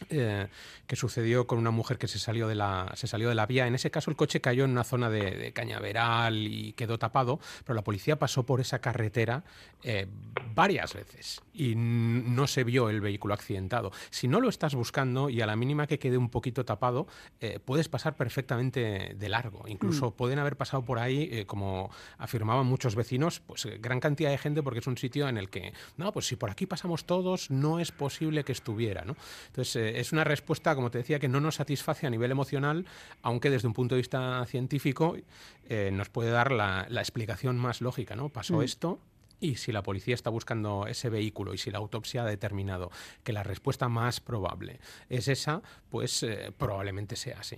eh, 0.08 0.48
que 0.86 0.96
sucedió 0.96 1.46
con 1.46 1.58
una 1.58 1.70
mujer 1.70 1.98
que 1.98 2.08
se 2.08 2.18
salió 2.18 2.48
de 2.48 2.54
la 2.54 2.92
se 2.94 3.06
salió 3.06 3.28
de 3.28 3.34
la 3.34 3.46
vía. 3.46 3.66
En 3.66 3.74
ese 3.74 3.90
caso 3.90 4.10
el 4.10 4.16
coche 4.16 4.40
cayó 4.40 4.64
en 4.64 4.70
una 4.70 4.84
zona 4.84 5.10
de, 5.10 5.30
de 5.32 5.52
cañaveral 5.52 6.36
y 6.36 6.72
quedó 6.72 6.98
tapado, 6.98 7.38
pero 7.64 7.74
la 7.74 7.84
policía 7.84 8.18
pasó 8.18 8.44
por 8.44 8.60
esa 8.60 8.80
carretera 8.80 9.44
eh, 9.82 10.06
varias 10.54 10.94
veces 10.94 11.40
y 11.52 11.74
no 11.76 12.46
se 12.46 12.64
vio 12.64 12.88
el 12.88 13.00
vehículo 13.00 13.34
accidentado. 13.34 13.92
Si 14.10 14.26
no 14.26 14.40
lo 14.40 14.48
estás 14.48 14.74
buscando 14.74 15.30
y 15.30 15.40
a 15.42 15.46
la 15.46 15.56
mínima 15.56 15.86
que 15.86 15.98
quede 15.98 16.16
un 16.16 16.30
poquito 16.30 16.64
tapado, 16.64 17.06
eh, 17.40 17.60
puedes 17.64 17.88
pasar 17.88 18.16
perfectamente 18.16 19.14
de 19.16 19.28
largo. 19.28 19.64
Incluso 19.68 20.08
mm. 20.08 20.12
pueden 20.12 20.38
haber 20.38 20.56
pasado 20.56 20.84
por 20.84 20.98
ahí, 20.98 21.44
como 21.46 21.90
afirmaban 22.18 22.66
muchos 22.66 22.94
vecinos, 22.94 23.40
pues 23.40 23.68
gran 23.80 24.00
cantidad 24.00 24.30
de 24.30 24.38
gente 24.38 24.62
porque 24.62 24.80
es 24.80 24.86
un 24.86 24.96
sitio 24.96 25.28
en 25.28 25.36
el 25.36 25.50
que, 25.50 25.72
no, 25.96 26.12
pues 26.12 26.26
si 26.26 26.36
por 26.36 26.50
aquí 26.50 26.66
pasamos 26.66 27.04
todos, 27.04 27.50
no 27.50 27.78
es 27.78 27.92
posible 27.92 28.44
que 28.44 28.52
estuviera, 28.52 29.04
¿no? 29.04 29.16
Entonces 29.46 29.76
es 29.96 30.12
una 30.12 30.24
respuesta, 30.24 30.74
como 30.74 30.90
te 30.90 30.98
decía, 30.98 31.18
que 31.18 31.28
no 31.28 31.40
nos 31.40 31.56
satisface 31.56 32.06
a 32.06 32.10
nivel 32.10 32.30
emocional, 32.30 32.86
aunque 33.22 33.50
desde 33.50 33.66
un 33.68 33.74
punto 33.74 33.94
de 33.94 34.00
vista 34.00 34.44
científico 34.46 35.16
eh, 35.68 35.90
nos 35.92 36.08
puede 36.08 36.30
dar 36.30 36.52
la, 36.52 36.86
la, 36.88 37.00
explicación 37.00 37.58
más 37.58 37.80
lógica, 37.80 38.14
¿no? 38.16 38.28
Pasó 38.28 38.58
mm. 38.58 38.62
esto, 38.62 38.98
y 39.40 39.56
si 39.56 39.72
la 39.72 39.82
policía 39.82 40.14
está 40.14 40.30
buscando 40.30 40.86
ese 40.86 41.10
vehículo 41.10 41.54
y 41.54 41.58
si 41.58 41.70
la 41.70 41.78
autopsia 41.78 42.22
ha 42.22 42.26
determinado 42.26 42.90
que 43.24 43.32
la 43.32 43.42
respuesta 43.42 43.88
más 43.88 44.20
probable 44.20 44.80
es 45.08 45.28
esa, 45.28 45.62
pues 45.90 46.22
eh, 46.22 46.52
probablemente 46.56 47.16
sea 47.16 47.40
así. 47.40 47.56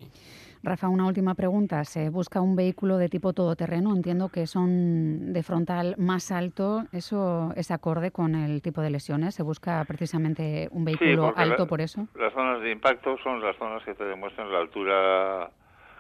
Rafa, 0.63 0.89
una 0.89 1.07
última 1.07 1.35
pregunta. 1.35 1.85
Se 1.85 2.09
busca 2.09 2.41
un 2.41 2.55
vehículo 2.55 2.97
de 2.97 3.09
tipo 3.09 3.33
todoterreno. 3.33 3.95
Entiendo 3.95 4.29
que 4.29 4.47
son 4.47 5.33
de 5.33 5.43
frontal 5.43 5.97
más 5.99 6.31
alto. 6.31 6.85
¿Eso 6.93 7.53
es 7.57 7.73
acorde 7.73 8.13
con 8.13 8.37
el 8.37 8.63
tipo 8.63 8.81
de 8.81 8.91
lesiones? 8.91 9.35
¿Se 9.35 9.43
busca 9.43 9.85
precisamente 9.85 10.69
un 10.71 10.85
vehículo 10.85 11.35
alto 11.37 11.67
por 11.67 11.81
eso? 11.81 12.07
Las 12.15 12.33
zonas 12.33 12.63
de 12.63 12.71
impacto 12.71 13.17
son 13.25 13.41
las 13.41 13.57
zonas 13.57 13.83
que 13.85 13.95
te 13.95 14.05
demuestran 14.05 14.53
la 14.53 14.59
altura 14.59 15.51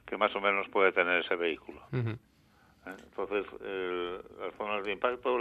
que 0.06 0.16
más 0.16 0.34
o 0.36 0.40
menos 0.40 0.68
puede 0.68 0.92
tener 0.92 1.24
ese 1.24 1.34
vehículo. 1.34 1.80
Entonces, 2.86 3.46
las 4.40 4.54
zonas 4.56 4.84
de 4.84 4.92
impacto 4.92 5.38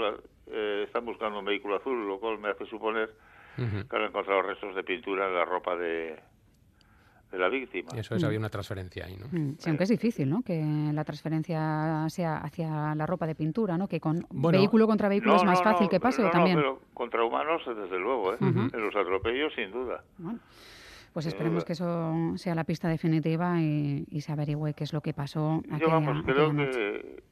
eh, 0.47 0.83
están 0.85 1.05
buscando 1.05 1.39
un 1.39 1.45
vehículo 1.45 1.77
azul, 1.77 2.07
lo 2.07 2.19
cual 2.19 2.37
me 2.37 2.49
hace 2.49 2.65
suponer 2.65 3.09
que 3.55 3.95
han 3.95 4.03
encontrado 4.03 4.41
restos 4.41 4.75
de 4.75 4.83
pintura 4.83 5.27
en 5.27 5.35
la 5.35 5.45
ropa 5.45 5.75
de, 5.75 6.17
de 7.31 7.37
la 7.37 7.49
víctima. 7.49 7.91
Eso 7.95 8.15
es, 8.15 8.23
había 8.23 8.39
una 8.39 8.49
transferencia 8.49 9.05
ahí, 9.05 9.17
¿no? 9.17 9.27
Mm, 9.31 9.55
sí, 9.57 9.69
aunque 9.69 9.83
es 9.83 9.89
difícil, 9.89 10.29
¿no? 10.29 10.41
Que 10.41 10.61
la 10.93 11.03
transferencia 11.03 12.05
sea 12.09 12.37
hacia 12.37 12.93
la 12.95 13.05
ropa 13.05 13.25
de 13.25 13.35
pintura, 13.35 13.77
¿no? 13.77 13.87
Que 13.87 13.99
con 13.99 14.25
vehículo 14.31 14.87
contra 14.87 15.09
vehículo 15.09 15.35
es 15.35 15.43
más 15.43 15.61
fácil 15.61 15.87
que 15.89 15.99
pase, 15.99 16.23
¿o 16.23 16.29
también? 16.29 16.57
pero 16.57 16.79
contra 16.93 17.23
humanos, 17.23 17.61
desde 17.65 17.97
luego, 17.97 18.33
¿eh? 18.33 18.37
En 18.39 18.81
los 18.81 18.95
atropellos, 18.95 19.53
sin 19.55 19.71
duda. 19.71 20.03
Pues 21.13 21.25
esperemos 21.25 21.65
que 21.65 21.73
eso 21.73 22.13
sea 22.35 22.55
la 22.55 22.63
pista 22.63 22.87
definitiva 22.87 23.61
y, 23.61 24.21
se 24.21 24.31
averigüe 24.31 24.73
qué 24.73 24.83
es 24.83 24.93
lo 24.93 25.01
que 25.01 25.13
pasó. 25.13 25.61
Yo, 25.79 25.87
vamos, 25.87 26.23
creo 26.25 26.55
que 26.55 27.23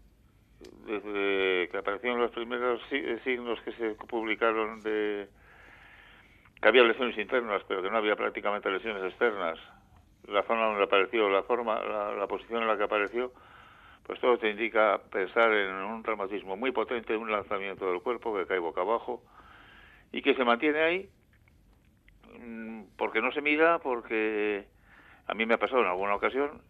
desde 0.89 1.69
que 1.69 1.77
aparecieron 1.77 2.19
los 2.19 2.31
primeros 2.31 2.81
signos 3.23 3.61
que 3.61 3.71
se 3.73 3.91
publicaron 4.07 4.81
de 4.81 5.27
que 6.61 6.67
había 6.67 6.83
lesiones 6.83 7.17
internas, 7.17 7.61
pero 7.67 7.81
que 7.81 7.89
no 7.89 7.97
había 7.97 8.15
prácticamente 8.15 8.69
lesiones 8.69 9.03
externas, 9.03 9.57
la 10.27 10.43
zona 10.43 10.65
donde 10.65 10.83
apareció, 10.83 11.29
la 11.29 11.43
forma, 11.43 11.79
la, 11.81 12.27
posición 12.27 12.63
en 12.63 12.67
la 12.67 12.77
que 12.77 12.83
apareció, 12.83 13.31
pues 14.03 14.19
todo 14.19 14.37
te 14.37 14.49
indica 14.49 14.99
pensar 15.11 15.53
en 15.53 15.73
un 15.75 16.03
traumatismo 16.03 16.57
muy 16.57 16.71
potente, 16.71 17.15
un 17.15 17.31
lanzamiento 17.31 17.89
del 17.89 18.01
cuerpo 18.01 18.35
que 18.35 18.45
cae 18.45 18.59
boca 18.59 18.81
abajo 18.81 19.23
y 20.11 20.21
que 20.21 20.33
se 20.33 20.43
mantiene 20.43 20.81
ahí 20.81 21.09
mm, 22.39 22.81
porque 22.97 23.21
no 23.21 23.31
se 23.31 23.41
mira, 23.41 23.79
porque 23.79 24.65
a 25.27 25.33
mí 25.35 25.45
me 25.45 25.53
ha 25.53 25.59
pasado 25.59 25.81
en 25.81 25.87
alguna 25.87 26.15
ocasión, 26.15 26.61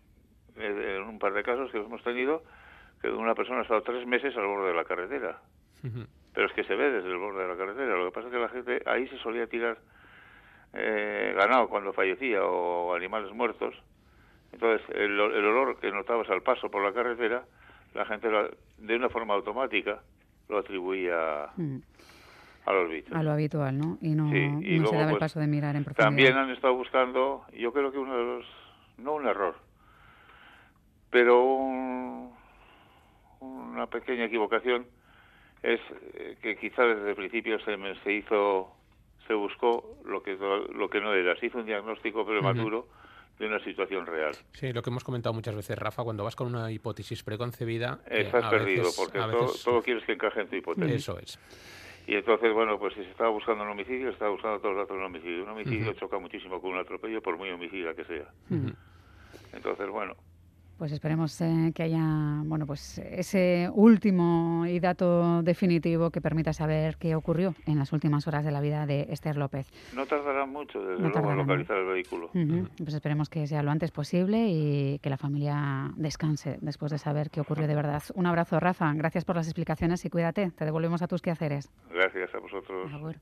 eh, 0.57 0.97
en 0.97 1.03
un 1.03 1.17
par 1.17 1.33
de 1.33 1.43
casos 1.43 1.71
que 1.71 1.79
hemos 1.79 2.03
tenido, 2.03 2.43
que 3.01 3.09
una 3.09 3.35
persona 3.35 3.59
ha 3.59 3.63
estado 3.63 3.81
tres 3.81 4.05
meses 4.05 4.35
al 4.35 4.45
borde 4.45 4.69
de 4.69 4.75
la 4.75 4.83
carretera. 4.83 5.39
Pero 6.33 6.47
es 6.47 6.53
que 6.53 6.63
se 6.63 6.75
ve 6.75 6.91
desde 6.91 7.09
el 7.09 7.17
borde 7.17 7.43
de 7.43 7.47
la 7.47 7.55
carretera. 7.55 7.95
Lo 7.97 8.05
que 8.05 8.11
pasa 8.11 8.27
es 8.27 8.33
que 8.33 8.39
la 8.39 8.49
gente 8.49 8.81
ahí 8.85 9.07
se 9.07 9.17
solía 9.19 9.47
tirar 9.47 9.77
eh, 10.73 11.33
ganado 11.35 11.67
cuando 11.69 11.93
fallecía 11.93 12.43
o 12.43 12.93
animales 12.93 13.33
muertos. 13.33 13.75
Entonces, 14.51 14.87
el, 14.95 15.19
olor 15.19 15.79
que 15.79 15.91
notabas 15.91 16.29
al 16.29 16.41
paso 16.41 16.69
por 16.69 16.83
la 16.83 16.93
carretera, 16.93 17.43
la 17.93 18.05
gente 18.05 18.27
de 18.77 18.95
una 18.95 19.09
forma 19.09 19.33
automática 19.33 19.99
lo 20.47 20.57
atribuía 20.57 21.49
mm. 21.55 21.77
a 22.65 22.73
los 22.73 22.89
bichos. 22.89 23.15
A 23.15 23.23
lo 23.23 23.31
habitual, 23.31 23.77
¿no? 23.77 23.97
Y 24.01 24.15
no, 24.15 24.29
se 24.29 24.95
daba 24.95 25.03
el 25.03 25.09
pues, 25.11 25.19
paso 25.19 25.39
de 25.39 25.47
mirar 25.47 25.75
en 25.75 25.83
profundidad. 25.83 26.07
También 26.07 26.37
han 26.37 26.49
estado 26.49 26.75
buscando, 26.75 27.45
yo 27.53 27.71
creo 27.71 27.91
que 27.91 27.99
uno 27.99 28.17
de 28.17 28.23
los, 28.23 28.45
no 28.97 29.13
un 29.13 29.27
error, 29.27 29.55
pero 31.09 31.37
una 33.39 33.87
pequeña 33.87 34.25
equivocación 34.25 34.85
es 35.61 35.79
eh, 36.13 36.37
que 36.41 36.57
quizá 36.57 36.83
desde 36.83 37.09
el 37.09 37.15
principio 37.15 37.59
se, 37.59 37.77
se 38.03 38.13
hizo 38.13 38.75
se 39.29 39.35
buscó 39.35 39.97
lo 40.05 40.23
que, 40.23 40.35
lo 40.73 40.89
que 40.89 40.99
no 40.99 41.13
era. 41.13 41.35
Se 41.39 41.45
hizo 41.45 41.59
un 41.59 41.65
diagnóstico 41.65 42.25
prematuro 42.25 42.87
de 43.37 43.45
una 43.45 43.63
situación 43.63 44.07
real. 44.07 44.33
Sí, 44.53 44.73
lo 44.73 44.81
que 44.81 44.89
hemos 44.89 45.03
comentado 45.03 45.33
muchas 45.33 45.55
veces, 45.55 45.77
Rafa, 45.77 46.03
cuando 46.03 46.23
vas 46.23 46.35
con 46.35 46.47
una 46.47 46.71
hipótesis 46.71 47.21
preconcebida... 47.23 47.99
Eh, 48.07 48.23
Estás 48.23 48.49
perdido, 48.49 48.89
porque 48.97 49.19
todo, 49.63 49.83
quieres 49.83 50.03
que 50.03 50.13
encaje 50.13 50.41
en 50.41 50.49
tu 50.49 50.55
hipótesis. 50.55 50.95
Eso 50.95 51.19
es. 51.19 51.39
Y 52.07 52.15
entonces, 52.15 52.51
bueno, 52.51 52.79
pues 52.79 52.95
si 52.95 53.03
se 53.03 53.11
estaba 53.11 53.29
buscando 53.29 53.63
un 53.63 53.69
homicidio, 53.69 54.07
se 54.07 54.13
estaba 54.13 54.31
buscando 54.31 54.59
todos 54.59 54.75
los 54.75 54.83
datos 54.83 54.97
de 54.97 54.99
un 54.99 55.05
homicidio. 55.05 55.43
Un 55.43 55.49
homicidio 55.49 55.93
choca 55.93 56.17
muchísimo 56.17 56.59
con 56.59 56.71
un 56.71 56.79
atropello, 56.79 57.21
por 57.21 57.37
muy 57.37 57.51
homicida 57.51 57.93
que 57.93 58.03
sea. 58.05 58.33
Entonces, 59.53 59.87
bueno, 59.89 60.15
pues 60.79 60.93
esperemos 60.93 61.39
eh, 61.41 61.73
que 61.75 61.83
haya 61.83 62.41
bueno, 62.45 62.65
pues 62.65 62.97
ese 62.99 63.69
último 63.73 64.65
y 64.65 64.79
dato 64.79 65.43
definitivo 65.43 66.09
que 66.09 66.21
permita 66.21 66.53
saber 66.53 66.95
qué 66.97 67.15
ocurrió 67.15 67.53
en 67.65 67.77
las 67.77 67.91
últimas 67.91 68.25
horas 68.27 68.45
de 68.45 68.51
la 68.51 68.61
vida 68.61 68.85
de 68.85 69.07
Esther 69.09 69.35
López. 69.35 69.67
No 69.93 70.05
tardará 70.05 70.45
mucho, 70.45 70.79
desde 70.79 71.09
luego, 71.09 71.31
en 71.31 71.37
localizar 71.37 71.77
el 71.77 71.85
vehículo. 71.85 72.29
Pues 72.77 72.93
esperemos 72.93 73.29
que 73.29 73.45
sea 73.45 73.61
lo 73.61 73.71
antes 73.71 73.91
posible 73.91 74.47
y 74.47 74.99
que 74.99 75.09
la 75.09 75.17
familia 75.17 75.91
descanse 75.97 76.57
después 76.61 76.93
de 76.93 76.97
saber 76.97 77.29
qué 77.29 77.41
ocurrió 77.41 77.67
de 77.67 77.75
verdad. 77.75 78.01
Un 78.15 78.25
abrazo, 78.25 78.59
Rafa. 78.59 78.93
Gracias 78.93 79.25
por 79.25 79.35
las 79.35 79.47
explicaciones 79.47 80.05
y 80.05 80.09
cuídate. 80.09 80.51
Te 80.51 80.63
devolvemos 80.63 81.01
a 81.01 81.07
tus 81.07 81.21
quehaceres. 81.21 81.69
Gracias 81.91 82.33
a 82.33 82.39
vosotros. 82.39 82.89
Un 82.89 82.93
abrazo. 82.93 83.19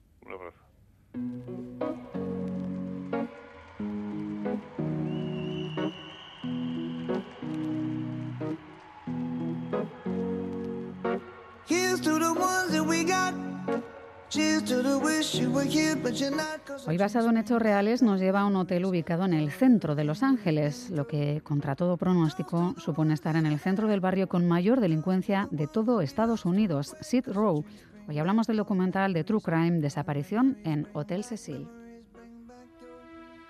Hoy 16.85 16.97
basado 16.97 17.29
en 17.29 17.37
hechos 17.37 17.61
reales 17.61 18.01
nos 18.01 18.19
lleva 18.19 18.41
a 18.41 18.45
un 18.45 18.57
hotel 18.57 18.83
ubicado 18.83 19.23
en 19.23 19.33
el 19.33 19.51
centro 19.51 19.95
de 19.95 20.03
Los 20.03 20.21
Ángeles, 20.21 20.89
lo 20.89 21.07
que 21.07 21.39
contra 21.45 21.77
todo 21.77 21.95
pronóstico 21.95 22.75
supone 22.77 23.13
estar 23.13 23.37
en 23.37 23.45
el 23.45 23.57
centro 23.57 23.87
del 23.87 24.01
barrio 24.01 24.27
con 24.27 24.45
mayor 24.45 24.81
delincuencia 24.81 25.47
de 25.51 25.67
todo 25.67 26.01
Estados 26.01 26.43
Unidos, 26.43 26.97
Sid 26.99 27.25
Row. 27.27 27.63
Hoy 28.09 28.19
hablamos 28.19 28.47
del 28.47 28.57
documental 28.57 29.13
de 29.13 29.23
True 29.23 29.39
Crime 29.41 29.79
Desaparición 29.79 30.57
en 30.65 30.89
Hotel 30.91 31.23
Cecil. 31.23 31.69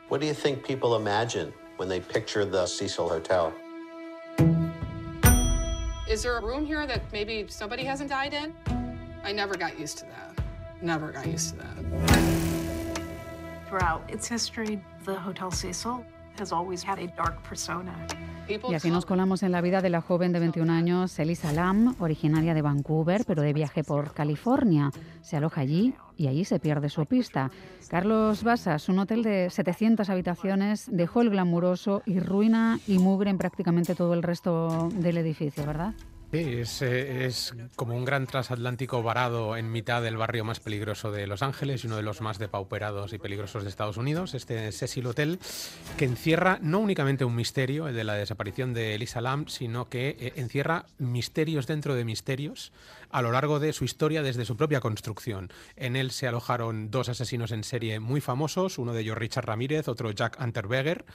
What 0.10 0.19
do 0.19 0.27
you 0.27 0.36
think 0.36 0.63
people 0.63 0.96
imagine 0.96 1.51
when 1.77 1.89
they 1.89 2.00
picture 2.00 2.46
the 2.46 2.67
Cecil 2.67 3.10
Hotel? 3.10 3.51
Is 6.07 6.22
there 6.22 6.38
a 6.38 6.41
room 6.41 6.65
here 6.65 6.86
that 6.86 7.01
maybe 7.12 7.48
somebody 7.50 7.84
hasn't 7.84 8.10
died 8.10 8.34
in? 8.34 8.53
I 9.24 9.34
never 9.34 9.57
got 9.57 9.77
used 9.79 9.98
to 9.98 10.05
that. 10.05 10.47
Never 10.81 11.12
got 11.12 11.25
used 11.25 11.55
to 11.55 11.57
that. 11.57 11.75
Throughout 13.67 14.01
its 14.10 14.27
history, 14.27 14.79
the 15.05 15.15
Hotel 15.15 15.51
Cecil 15.51 16.05
has 16.39 16.51
always 16.51 16.84
had 16.84 17.00
a 17.00 17.07
dark 17.07 17.41
persona. 17.43 17.93
Y 18.69 18.74
así 18.74 18.89
nos 18.89 19.05
colamos 19.05 19.43
en 19.43 19.51
la 19.51 19.60
vida 19.60 19.81
de 19.81 19.89
la 19.89 20.00
joven 20.00 20.31
de 20.31 20.39
21 20.39 20.72
años, 20.72 21.19
Elisa 21.19 21.51
Lam, 21.51 21.96
originaria 22.00 22.53
de 22.53 22.62
Vancouver, 22.62 23.25
pero 23.25 23.41
de 23.41 23.51
viaje 23.51 23.84
por 23.84 24.13
California. 24.13 24.91
Se 25.22 25.36
aloja 25.36 25.62
allí 25.62 25.96
y 26.15 26.27
allí 26.27 26.46
se 26.46 26.60
pierde 26.60 26.88
su 26.89 27.05
pista. 27.05 27.51
Carlos 27.89 28.43
Basas, 28.43 28.88
un 28.88 29.00
hotel 29.00 29.24
de 29.24 29.50
700 29.50 30.10
habitaciones, 30.10 30.86
dejó 30.89 31.22
el 31.22 31.29
glamuroso 31.29 32.03
y 32.05 32.19
ruina 32.19 32.79
y 32.88 33.00
mugre 33.00 33.31
en 33.31 33.38
prácticamente 33.38 33.96
todo 33.96 34.13
el 34.13 34.24
resto 34.24 34.89
del 34.93 35.17
edificio, 35.17 35.65
¿verdad? 35.65 35.93
Sí, 36.29 36.39
eh, 36.39 37.25
es, 37.25 37.55
como 37.77 37.96
un 37.96 38.03
gran 38.03 38.27
transatlántico 38.27 39.01
varado 39.01 39.55
en 39.55 39.72
mitad 39.72 40.01
del 40.01 40.17
barrio 40.17 40.43
más 40.43 40.60
peligroso 40.60 41.10
de 41.10 41.25
Los 41.25 41.41
Ángeles 41.41 41.84
y 41.84 41.88
uno 41.88 41.96
de 41.96 42.01
los 42.01 42.19
más 42.19 42.38
depauperados 42.38 43.13
y 43.13 43.17
peligrosos 43.17 43.63
de 43.63 43.69
Estados 43.69 43.96
Unidos, 43.96 44.34
este 44.34 44.74
Cecil 44.74 45.07
Hotel, 45.07 45.39
que 45.98 46.03
encierra 46.03 46.60
no 46.62 46.79
únicamente 46.79 47.24
un 47.24 47.34
misterio, 47.34 47.88
el 47.88 47.96
de 47.96 48.03
la 48.03 48.15
desaparición 48.15 48.74
de 48.74 48.96
Elisa 48.96 49.22
Lam, 49.22 49.48
sino 49.48 49.88
que 49.88 50.17
eh, 50.19 50.34
encierra 50.36 50.86
misterios 50.98 51.65
dentro 51.65 51.96
de 51.96 52.03
misterios 52.03 52.74
a 53.10 53.22
lo 53.22 53.31
largo 53.31 53.62
de 53.62 53.72
su 53.72 53.86
historia 53.86 54.22
desde 54.22 54.43
su 54.43 54.57
propia 54.57 54.81
construcción. 54.81 55.50
En 55.77 55.96
él 55.96 56.12
se 56.12 56.27
alojaron 56.27 56.91
dos 56.91 57.07
asesinos 57.07 57.51
en 57.51 57.63
serie 57.63 58.01
muy 58.01 58.19
famosos, 58.19 58.79
uno 58.79 58.91
de 58.91 59.00
ellos 59.00 59.17
Richard 59.17 59.46
Ramírez, 59.46 59.88
otro 59.88 60.12
Jack 60.12 60.38
Unterweger. 60.41 61.05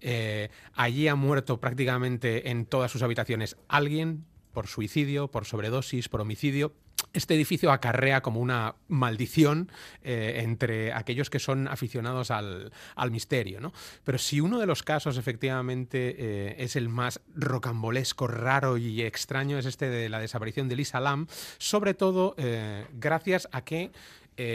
Eh, 0.00 0.50
allí 0.74 1.06
ha 1.06 1.14
muerto 1.14 1.60
prácticamente 1.60 2.50
en 2.50 2.66
todas 2.66 2.90
sus 2.90 3.02
habitaciones 3.02 3.56
alguien 3.68 4.24
por 4.56 4.68
suicidio, 4.68 5.28
por 5.28 5.44
sobredosis, 5.44 6.08
por 6.08 6.22
homicidio. 6.22 6.72
Este 7.12 7.34
edificio 7.34 7.70
acarrea 7.70 8.22
como 8.22 8.40
una 8.40 8.76
maldición 8.88 9.70
eh, 10.02 10.40
entre 10.44 10.94
aquellos 10.94 11.28
que 11.28 11.38
son 11.38 11.68
aficionados 11.68 12.30
al, 12.30 12.72
misterio. 13.10 13.60
¿no? 13.60 13.74
Pero 14.02 14.16
si 14.16 14.40
uno 14.40 14.58
de 14.58 14.64
los 14.64 14.82
casos 14.82 15.18
efectivamente 15.18 16.16
eh, 16.18 16.56
es 16.58 16.74
el 16.74 16.88
más 16.88 17.20
rocambolesco, 17.34 18.28
raro 18.28 18.78
y 18.78 19.02
extraño, 19.02 19.58
es 19.58 19.66
este 19.66 19.90
de 19.90 20.08
la 20.08 20.20
desaparición 20.20 20.70
de 20.70 20.76
Lisa 20.76 21.00
Lam, 21.00 21.26
sobre 21.58 21.92
todo 21.92 22.34
eh, 22.38 22.86
gracias 22.94 23.50
a 23.52 23.62
que 23.62 23.92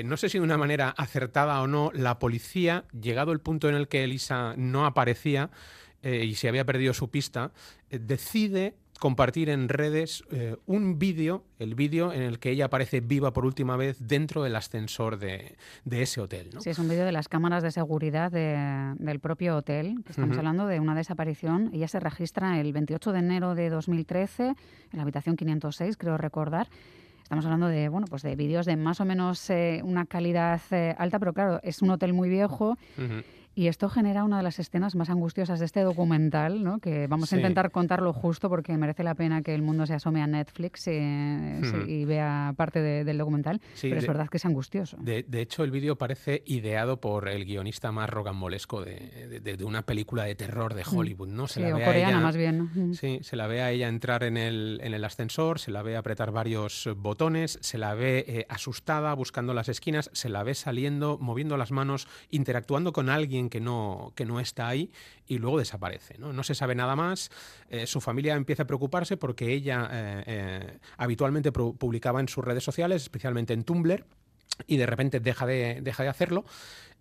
no 0.03 0.15
sé 0.17 0.29
si 0.29 0.37
de 0.37 0.43
una 0.43 0.59
manera 0.59 0.89
acertada 0.89 1.59
o 1.61 1.67
no, 1.67 1.91
la 1.93 2.17
policía, 2.17 2.85
llegado 2.99 3.31
el 3.31 3.39
punto 3.39 3.69
en 3.69 3.75
el 3.75 3.87
que 3.87 4.03
Elisa 4.03 4.53
no 4.55 4.85
aparecía 4.85 5.49
y 6.03 6.35
se 6.35 6.47
había 6.47 6.65
perdido 6.65 6.93
su 6.93 7.09
pista, 7.09 7.51
decide 7.89 8.75
compartir 9.05 9.49
en 9.49 9.67
redes 9.67 10.23
eh, 10.31 10.57
un 10.67 10.99
vídeo, 10.99 11.43
el 11.57 11.73
vídeo 11.73 12.13
en 12.13 12.21
el 12.21 12.37
que 12.37 12.51
ella 12.51 12.65
aparece 12.65 13.01
viva 13.01 13.33
por 13.33 13.47
última 13.47 13.75
vez 13.75 13.97
dentro 13.99 14.43
del 14.43 14.55
ascensor 14.55 15.17
de, 15.17 15.55
de 15.85 16.03
ese 16.03 16.21
hotel. 16.21 16.51
¿no? 16.53 16.61
Sí, 16.61 16.69
es 16.69 16.77
un 16.77 16.87
vídeo 16.87 17.03
de 17.03 17.11
las 17.11 17.27
cámaras 17.27 17.63
de 17.63 17.71
seguridad 17.71 18.31
de- 18.31 18.93
del 18.99 19.19
propio 19.19 19.57
hotel. 19.57 19.95
Estamos 20.07 20.29
Ujú. 20.29 20.39
hablando 20.39 20.67
de 20.67 20.79
una 20.79 20.93
desaparición. 20.93 21.71
Ella 21.73 21.87
se 21.87 21.99
registra 21.99 22.61
el 22.61 22.71
28 22.73 23.11
de 23.11 23.19
enero 23.19 23.55
de 23.55 23.71
2013 23.71 24.49
en 24.49 24.55
la 24.93 25.01
habitación 25.01 25.35
506, 25.35 25.97
creo 25.97 26.17
recordar. 26.17 26.67
Estamos 27.23 27.43
hablando 27.45 27.67
de, 27.69 27.89
bueno, 27.89 28.05
pues 28.07 28.21
de 28.21 28.35
vídeos 28.35 28.67
de 28.67 28.75
más 28.75 29.01
o 29.01 29.05
menos 29.05 29.49
eh, 29.49 29.81
una 29.83 30.05
calidad 30.05 30.61
eh, 30.69 30.93
alta, 30.99 31.17
pero 31.17 31.33
claro, 31.33 31.59
es 31.63 31.81
un 31.81 31.89
hotel 31.89 32.13
muy 32.13 32.29
viejo 32.29 32.77
Ujú. 32.99 33.23
Y 33.53 33.67
esto 33.67 33.89
genera 33.89 34.23
una 34.23 34.37
de 34.37 34.43
las 34.43 34.59
escenas 34.59 34.95
más 34.95 35.09
angustiosas 35.09 35.59
de 35.59 35.65
este 35.65 35.81
documental, 35.81 36.63
¿no? 36.63 36.79
que 36.79 37.07
vamos 37.07 37.29
Sí. 37.29 37.35
a 37.35 37.39
intentar 37.39 37.71
contarlo 37.71 38.13
justo 38.13 38.49
porque 38.49 38.77
merece 38.77 39.03
la 39.03 39.15
pena 39.15 39.41
que 39.41 39.53
el 39.53 39.61
mundo 39.61 39.85
se 39.85 39.93
asome 39.93 40.21
a 40.21 40.27
Netflix 40.27 40.87
eh, 40.87 41.61
sí, 41.63 41.91
y 41.91 42.05
vea 42.05 42.53
parte 42.55 42.81
de- 42.81 43.03
del 43.03 43.17
documental, 43.17 43.59
Sí, 43.73 43.89
pero 43.89 43.99
es 43.99 44.07
verdad 44.07 44.29
que 44.29 44.37
es 44.37 44.45
angustioso. 44.45 44.97
De, 45.01 45.23
de 45.27 45.41
hecho, 45.41 45.63
el 45.63 45.71
vídeo 45.71 45.97
parece 45.97 46.43
ideado 46.45 46.99
por 47.01 47.27
el 47.27 47.45
guionista 47.45 47.91
más 47.91 48.09
rocambolesco 48.09 48.81
de, 48.81 49.57
una 49.65 49.81
película 49.83 50.23
de 50.23 50.35
terror 50.35 50.73
de 50.73 50.83
Mm. 50.83 50.95
Hollywood, 50.97 51.27
¿no? 51.29 51.47
Sí, 51.47 51.59
la 51.59 51.73
o 51.73 51.77
ve 51.77 51.83
a 51.83 51.87
coreana 51.87 52.09
ella- 52.11 52.19
más 52.21 52.37
bien. 52.37 52.57
¿no? 52.57 52.69
Mm. 52.73 52.93
Sí, 52.93 53.19
se 53.21 53.35
la 53.35 53.47
ve 53.47 53.61
a 53.61 53.71
ella 53.71 53.87
entrar 53.89 54.23
en 54.23 54.37
el, 54.37 54.79
en 54.83 54.93
el 54.93 55.03
ascensor, 55.03 55.59
se 55.59 55.71
la 55.71 55.81
ve 55.83 55.97
apretar 55.97 56.31
varios 56.31 56.89
botones, 56.97 57.59
se 57.61 57.77
la 57.77 57.93
ve 57.95 58.25
eh, 58.27 58.45
asustada 58.49 59.13
buscando 59.13 59.53
las 59.53 59.69
esquinas, 59.69 60.09
se 60.13 60.29
la 60.29 60.43
ve 60.43 60.53
saliendo, 60.55 61.17
moviendo 61.19 61.57
las 61.57 61.71
manos, 61.71 62.07
interactuando 62.29 62.93
con 62.93 63.09
alguien 63.09 63.40
que 63.49 63.59
no, 63.59 64.13
que 64.15 64.25
no 64.25 64.39
está 64.39 64.67
ahí 64.67 64.91
y 65.27 65.37
luego 65.37 65.59
desaparece. 65.59 66.17
No, 66.17 66.33
No 66.33 66.43
se 66.43 66.55
sabe 66.55 66.75
nada 66.75 66.95
más. 66.95 67.29
Eh, 67.69 67.87
su 67.87 68.01
familia 68.01 68.35
empieza 68.35 68.63
a 68.63 68.67
preocuparse 68.67 69.17
porque 69.17 69.51
ella 69.51 69.89
eh, 69.91 70.23
eh, 70.25 70.79
habitualmente 70.97 71.51
publicaba 71.51 72.19
en 72.19 72.27
sus 72.27 72.43
redes 72.43 72.63
sociales, 72.63 73.03
especialmente 73.03 73.53
en 73.53 73.63
Tumblr, 73.63 74.05
y 74.67 74.77
de 74.77 74.85
repente 74.85 75.19
deja 75.19 75.45
de, 75.45 75.79
deja 75.81 76.03
de 76.03 76.09
hacerlo, 76.09 76.45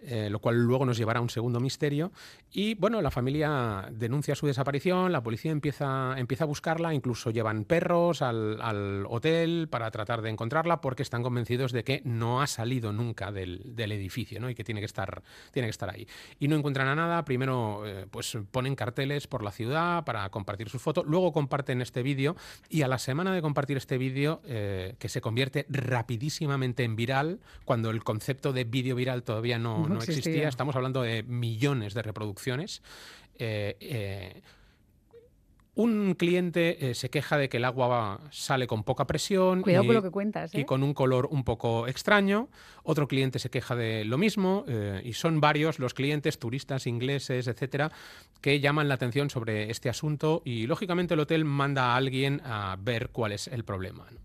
eh, 0.02 0.28
lo 0.30 0.38
cual 0.38 0.56
luego 0.56 0.86
nos 0.86 0.96
llevará 0.98 1.18
a 1.18 1.22
un 1.22 1.30
segundo 1.30 1.60
misterio. 1.60 2.12
Y 2.50 2.74
bueno, 2.74 3.00
la 3.02 3.10
familia 3.10 3.88
denuncia 3.92 4.34
su 4.34 4.46
desaparición, 4.46 5.12
la 5.12 5.22
policía 5.22 5.52
empieza, 5.52 6.14
empieza 6.18 6.44
a 6.44 6.46
buscarla, 6.46 6.94
incluso 6.94 7.30
llevan 7.30 7.64
perros 7.64 8.22
al, 8.22 8.60
al 8.62 9.04
hotel 9.08 9.68
para 9.70 9.90
tratar 9.90 10.22
de 10.22 10.30
encontrarla 10.30 10.80
porque 10.80 11.02
están 11.02 11.22
convencidos 11.22 11.72
de 11.72 11.84
que 11.84 12.02
no 12.04 12.42
ha 12.42 12.46
salido 12.46 12.92
nunca 12.92 13.32
del, 13.32 13.74
del 13.76 13.92
edificio 13.92 14.40
¿no? 14.40 14.50
y 14.50 14.54
que 14.54 14.64
tiene 14.64 14.80
que, 14.80 14.86
estar, 14.86 15.22
tiene 15.52 15.66
que 15.66 15.70
estar 15.70 15.90
ahí. 15.90 16.06
Y 16.38 16.48
no 16.48 16.56
encuentran 16.56 16.88
a 16.88 16.94
nada, 16.94 17.24
primero 17.24 17.86
eh, 17.86 18.06
pues 18.10 18.36
ponen 18.50 18.74
carteles 18.76 19.26
por 19.26 19.42
la 19.42 19.50
ciudad 19.50 20.04
para 20.04 20.28
compartir 20.30 20.68
sus 20.68 20.82
fotos, 20.82 21.06
luego 21.06 21.32
comparten 21.32 21.80
este 21.80 22.02
vídeo 22.02 22.36
y 22.68 22.82
a 22.82 22.88
la 22.88 22.98
semana 22.98 23.34
de 23.34 23.42
compartir 23.42 23.76
este 23.76 23.98
vídeo, 23.98 24.40
eh, 24.44 24.94
que 24.98 25.08
se 25.08 25.20
convierte 25.20 25.66
rapidísimamente 25.68 26.84
en 26.84 26.96
viral, 26.96 27.40
cuando 27.64 27.90
el 27.90 28.02
concepto 28.04 28.52
de 28.52 28.64
vídeo 28.64 28.96
viral 28.96 29.22
todavía 29.22 29.58
no, 29.58 29.86
No 29.88 29.89
no 29.94 30.00
existía. 30.00 30.18
existía. 30.18 30.48
estamos 30.48 30.74
hablando 30.76 31.02
de 31.02 31.22
millones 31.22 31.94
de 31.94 32.02
reproducciones. 32.02 32.82
eh, 33.38 33.76
eh, 33.80 34.42
un 35.76 36.14
cliente 36.14 36.90
eh, 36.90 36.94
se 36.94 37.08
queja 37.10 37.38
de 37.38 37.48
que 37.48 37.56
el 37.56 37.64
agua 37.64 37.86
va- 37.86 38.20
sale 38.32 38.66
con 38.66 38.82
poca 38.82 39.06
presión 39.06 39.62
Cuidado 39.62 39.84
y, 39.84 39.86
con 39.86 39.94
lo 39.96 40.02
que 40.02 40.10
cuentas. 40.10 40.54
y 40.54 40.64
con 40.64 40.82
un 40.82 40.92
color 40.92 41.28
un 41.30 41.44
poco 41.44 41.86
extraño. 41.86 42.48
Otro 42.82 43.06
cliente 43.08 43.38
se 43.38 43.50
queja 43.50 43.76
de 43.76 44.04
lo 44.04 44.18
mismo 44.18 44.64
eh, 44.68 45.00
y 45.04 45.12
son 45.14 45.40
varios 45.40 45.78
los 45.78 45.94
clientes, 45.94 46.38
turistas 46.38 46.86
ingleses, 46.86 47.46
etcétera, 47.46 47.92
que 48.42 48.60
llaman 48.60 48.88
la 48.88 48.94
atención 48.94 49.30
sobre 49.30 49.70
este 49.70 49.88
asunto 49.88 50.42
y 50.44 50.66
lógicamente 50.66 51.14
el 51.14 51.20
hotel 51.20 51.44
manda 51.44 51.92
a 51.92 51.96
alguien 51.96 52.42
a 52.44 52.76
ver 52.78 53.08
cuál 53.10 53.32
es 53.32 53.46
el 53.46 53.64
problema. 53.64 54.06
¿no? 54.10 54.18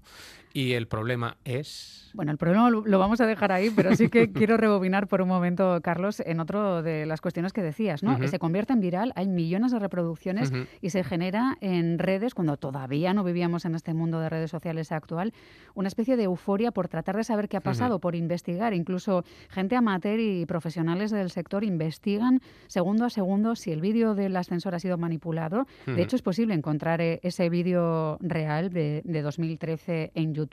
Y 0.55 0.71
el 0.71 0.87
problema 0.87 1.35
es 1.43 2.11
Bueno, 2.13 2.31
el 2.31 2.37
problema 2.37 2.69
lo 2.69 2.97
vamos 2.97 3.19
a 3.19 3.25
dejar 3.25 3.51
ahí, 3.51 3.71
pero 3.75 3.93
sí 3.93 4.07
que 4.07 4.31
quiero 4.31 4.55
rebobinar 4.55 5.05
por 5.05 5.21
un 5.21 5.27
momento, 5.27 5.81
Carlos, 5.83 6.21
en 6.25 6.39
otro 6.39 6.81
de 6.81 7.05
las 7.05 7.19
cuestiones 7.19 7.51
que 7.51 7.61
decías, 7.61 8.03
¿no? 8.03 8.13
Ujú. 8.13 8.29
Se 8.29 8.39
convierte 8.39 8.71
en 8.71 8.79
viral, 8.79 9.11
hay 9.17 9.27
millones 9.27 9.73
de 9.73 9.79
reproducciones 9.79 10.51
Ujú. 10.51 10.59
y 10.79 10.91
se 10.91 11.03
genera 11.03 11.57
en 11.59 11.99
redes, 11.99 12.33
cuando 12.33 12.55
todavía 12.55 13.13
no 13.13 13.25
vivíamos 13.25 13.65
en 13.65 13.75
este 13.75 13.93
mundo 13.93 14.21
de 14.21 14.29
redes 14.29 14.49
sociales 14.49 14.93
actual, 14.93 15.33
una 15.73 15.89
especie 15.89 16.15
de 16.15 16.23
euforia 16.23 16.71
por 16.71 16.87
tratar 16.87 17.17
de 17.17 17.25
saber 17.25 17.49
qué 17.49 17.57
ha 17.57 17.61
pasado, 17.61 17.95
Ujú. 17.95 18.03
por 18.03 18.15
investigar. 18.15 18.73
Incluso 18.73 19.25
gente 19.49 19.75
amateur 19.75 20.21
y 20.21 20.45
profesionales 20.45 21.11
del 21.11 21.31
sector 21.31 21.65
investigan 21.65 22.39
segundo 22.67 23.03
a 23.03 23.09
segundo 23.09 23.57
si 23.57 23.73
el 23.73 23.81
vídeo 23.81 24.15
del 24.15 24.37
ascensor 24.37 24.73
ha 24.73 24.79
sido 24.79 24.97
manipulado. 24.97 25.67
De 25.85 26.01
hecho, 26.01 26.15
es 26.15 26.21
posible 26.21 26.53
encontrar 26.53 27.01
eh, 27.01 27.19
ese 27.23 27.49
vídeo 27.49 28.17
real 28.21 28.69
de, 28.69 29.01
de 29.03 29.21
2013 29.21 30.11
en 30.15 30.33
YouTube 30.33 30.44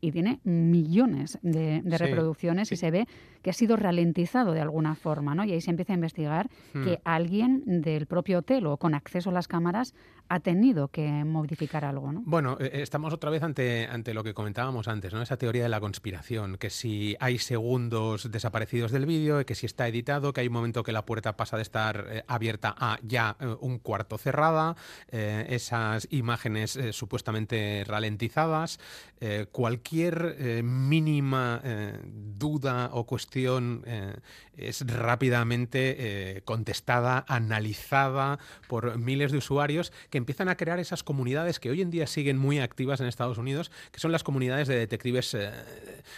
y 0.00 0.12
tiene 0.12 0.40
millones 0.44 1.38
de, 1.42 1.80
de 1.82 1.98
Sí, 1.98 2.04
reproducciones 2.04 2.70
y 2.72 2.76
se 2.76 2.90
ve 2.90 3.06
que 3.42 3.50
ha 3.50 3.52
sido 3.52 3.76
ralentizado 3.76 4.52
de 4.52 4.60
alguna 4.60 4.94
forma, 4.94 5.34
¿no? 5.34 5.44
Y 5.44 5.52
ahí 5.52 5.60
se 5.60 5.70
empieza 5.70 5.92
a 5.92 5.96
investigar 5.96 6.48
Hmm. 6.74 6.84
que 6.84 7.00
alguien 7.04 7.62
del 7.82 8.06
propio 8.06 8.38
hotel 8.38 8.66
o 8.66 8.76
con 8.76 8.94
acceso 8.94 9.30
a 9.30 9.32
las 9.32 9.48
cámaras 9.48 9.94
ha 10.28 10.40
tenido 10.40 10.88
que 10.88 11.24
modificar 11.24 11.84
algo, 11.84 12.12
¿no? 12.12 12.22
Bueno, 12.24 12.56
eh, 12.60 12.70
estamos 12.82 13.12
otra 13.12 13.30
vez 13.30 13.42
ante, 13.42 13.86
ante 13.86 14.14
lo 14.14 14.22
que 14.22 14.34
comentábamos 14.34 14.88
antes, 14.88 15.12
¿no? 15.12 15.22
Esa 15.22 15.36
teoría 15.36 15.62
de 15.62 15.68
la 15.68 15.80
conspiración, 15.80 16.58
que 16.58 16.70
si 16.70 17.16
hay 17.20 17.38
segundos 17.38 18.30
desaparecidos 18.30 18.92
del 18.92 19.06
vídeo, 19.06 19.44
que 19.46 19.54
si 19.54 19.66
está 19.66 19.88
editado, 19.88 20.32
que 20.32 20.42
hay 20.42 20.48
un 20.48 20.52
momento 20.52 20.82
que 20.82 20.92
la 20.92 21.04
puerta 21.06 21.36
pasa 21.36 21.56
de 21.56 21.62
estar 21.62 22.06
eh, 22.10 22.24
abierta 22.26 22.74
a 22.78 22.98
ya 23.02 23.36
eh, 23.40 23.56
un 23.60 23.78
cuarto 23.78 24.18
cerrada, 24.18 24.76
eh, 25.10 25.46
esas 25.48 26.08
imágenes 26.10 26.76
eh, 26.76 26.92
supuestamente 26.92 27.84
ralentizadas, 27.86 28.78
eh, 29.20 29.46
cualquier 29.50 30.36
eh, 30.38 30.62
mínima 30.62 31.60
eh, 31.64 31.98
duda 32.04 32.90
o 32.92 33.04
cuestión 33.04 33.82
eh, 33.86 34.14
es 34.56 34.86
rápidamente 34.86 35.96
eh, 35.98 36.42
contestada, 36.44 37.24
analizada 37.28 38.38
por 38.68 38.98
miles 38.98 39.32
de 39.32 39.38
usuarios 39.38 39.92
que 40.10 40.17
empiezan 40.18 40.48
a 40.48 40.56
crear 40.56 40.78
esas 40.78 41.02
comunidades 41.02 41.58
que 41.60 41.70
hoy 41.70 41.80
en 41.80 41.90
día 41.90 42.06
siguen 42.06 42.38
muy 42.38 42.58
activas 42.58 43.00
en 43.00 43.06
Estados 43.06 43.38
Unidos, 43.38 43.70
que 43.90 44.00
son 44.00 44.12
las 44.12 44.22
comunidades 44.22 44.68
de 44.68 44.76
detectives 44.76 45.34
eh, 45.34 45.50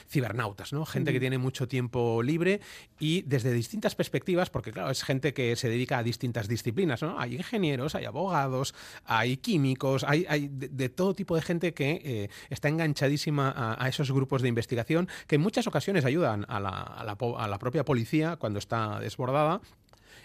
cibernautas, 0.09 0.73
¿no? 0.73 0.85
Gente 0.85 1.13
que 1.13 1.21
tiene 1.21 1.39
mucho 1.39 1.69
tiempo 1.69 2.23
libre 2.23 2.61
y 2.99 3.23
desde 3.23 3.53
distintas 3.53 3.95
perspectivas, 3.95 4.51
porque 4.51 4.73
claro, 4.73 4.91
es 4.91 5.03
gente 5.05 5.33
que 5.33 5.55
se 5.57 5.69
dedica 5.69 5.99
a 5.99 6.03
distintas 6.03 6.49
disciplinas, 6.49 7.03
¿no? 7.03 7.19
Hay 7.19 7.37
ingenieros, 7.37 7.95
hay 7.95 8.05
abogados, 8.05 8.75
hay 9.05 9.37
químicos, 9.37 10.05
hay, 10.05 10.27
hay 10.29 10.49
de, 10.49 10.69
de 10.69 10.89
todo 10.89 11.15
tipo 11.15 11.37
de 11.37 11.43
gente 11.43 11.75
que 11.75 12.01
eh, 12.05 12.31
está 12.49 12.69
enganchadísima 12.69 13.51
a, 13.51 13.85
a 13.85 13.89
esos 13.89 14.11
grupos 14.11 14.43
de 14.43 14.49
investigación 14.49 15.09
que 15.27 15.37
en 15.37 15.41
muchas 15.43 15.67
ocasiones 15.67 16.05
ayudan 16.05 16.45
a 16.49 16.61
la, 16.61 16.71
a 16.71 17.05
la 17.05 17.17
po- 17.17 17.39
a 17.39 17.47
la 17.49 17.59
propia 17.59 17.85
policía 17.85 18.37
cuando 18.37 18.59
está 18.59 18.99
desbordada. 19.01 19.61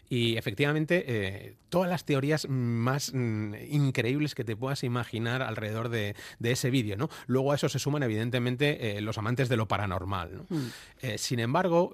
Y 0.09 0.37
efectivamente, 0.37 1.03
eh, 1.07 1.55
todas 1.69 1.89
las 1.89 2.05
teorías 2.05 2.47
más 2.49 3.11
mm, 3.13 3.53
increíbles 3.69 4.35
que 4.35 4.43
te 4.43 4.55
puedas 4.55 4.83
imaginar 4.83 5.41
alrededor 5.41 5.89
de, 5.89 6.15
de 6.39 6.51
ese 6.51 6.69
vídeo, 6.69 6.95
¿no? 6.97 7.09
Luego 7.27 7.51
a 7.51 7.55
eso 7.55 7.69
se 7.69 7.79
suman, 7.79 8.03
evidentemente, 8.03 8.97
eh, 8.97 9.01
los 9.01 9.17
amantes 9.17 9.49
de 9.49 9.57
lo 9.57 9.67
paranormal, 9.67 10.37
¿no? 10.37 10.45
Mm. 10.49 10.67
Eh, 11.01 11.17
sin 11.17 11.39
embargo, 11.39 11.91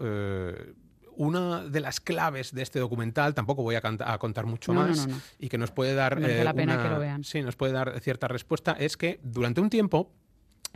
una 1.16 1.64
de 1.66 1.80
las 1.82 2.00
claves 2.00 2.54
de 2.54 2.62
este 2.64 2.80
documental, 2.80 3.34
tampoco 3.34 3.64
voy 3.64 3.76
a, 3.76 3.82
canta- 3.82 4.12
a 4.12 4.18
contar 4.18 4.46
mucho 4.46 4.74
No, 4.74 4.82
más, 4.82 5.08
no, 5.08 5.16
no. 5.16 5.22
y 5.40 5.50
que 5.50 5.58
nos 5.58 5.72
puede 5.72 5.94
dar 5.94 6.22
eh, 6.24 6.44
la 6.44 6.54
pena 6.54 6.82
que 6.82 6.90
lo 6.90 7.00
vean. 7.00 7.24
sí, 7.24 7.42
nos 7.42 7.56
puede 7.56 7.74
dar 7.74 8.00
cierta 8.00 8.28
respuesta, 8.28 8.72
es 8.80 8.98
que 8.98 9.20
durante 9.24 9.62
un 9.62 9.70
tiempo 9.70 10.12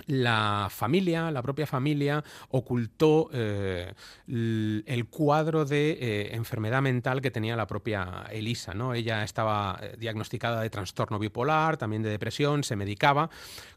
la 0.08 0.68
familia, 0.70 1.32
la 1.32 1.42
propia 1.42 1.66
familia, 1.66 2.24
ocultó 2.50 3.30
eh, 3.34 3.94
el 4.28 5.08
cuadro 5.10 5.66
de 5.66 5.92
eh, 5.92 6.36
enfermedad 6.36 6.82
mental 6.82 7.22
que 7.22 7.32
tenía 7.32 7.56
la 7.56 7.68
propia 7.68 8.26
Elisa. 8.32 8.74
¿no? 8.74 8.94
Ella 8.94 9.24
estaba 9.24 9.80
eh, 9.82 9.96
diagnosticada 9.98 10.62
de 10.62 10.70
trastorno 10.70 11.20
bipolar, 11.20 11.78
también 11.78 12.04
de 12.04 12.10
depresión, 12.10 12.64
se 12.64 12.76
medicaba, 12.76 13.30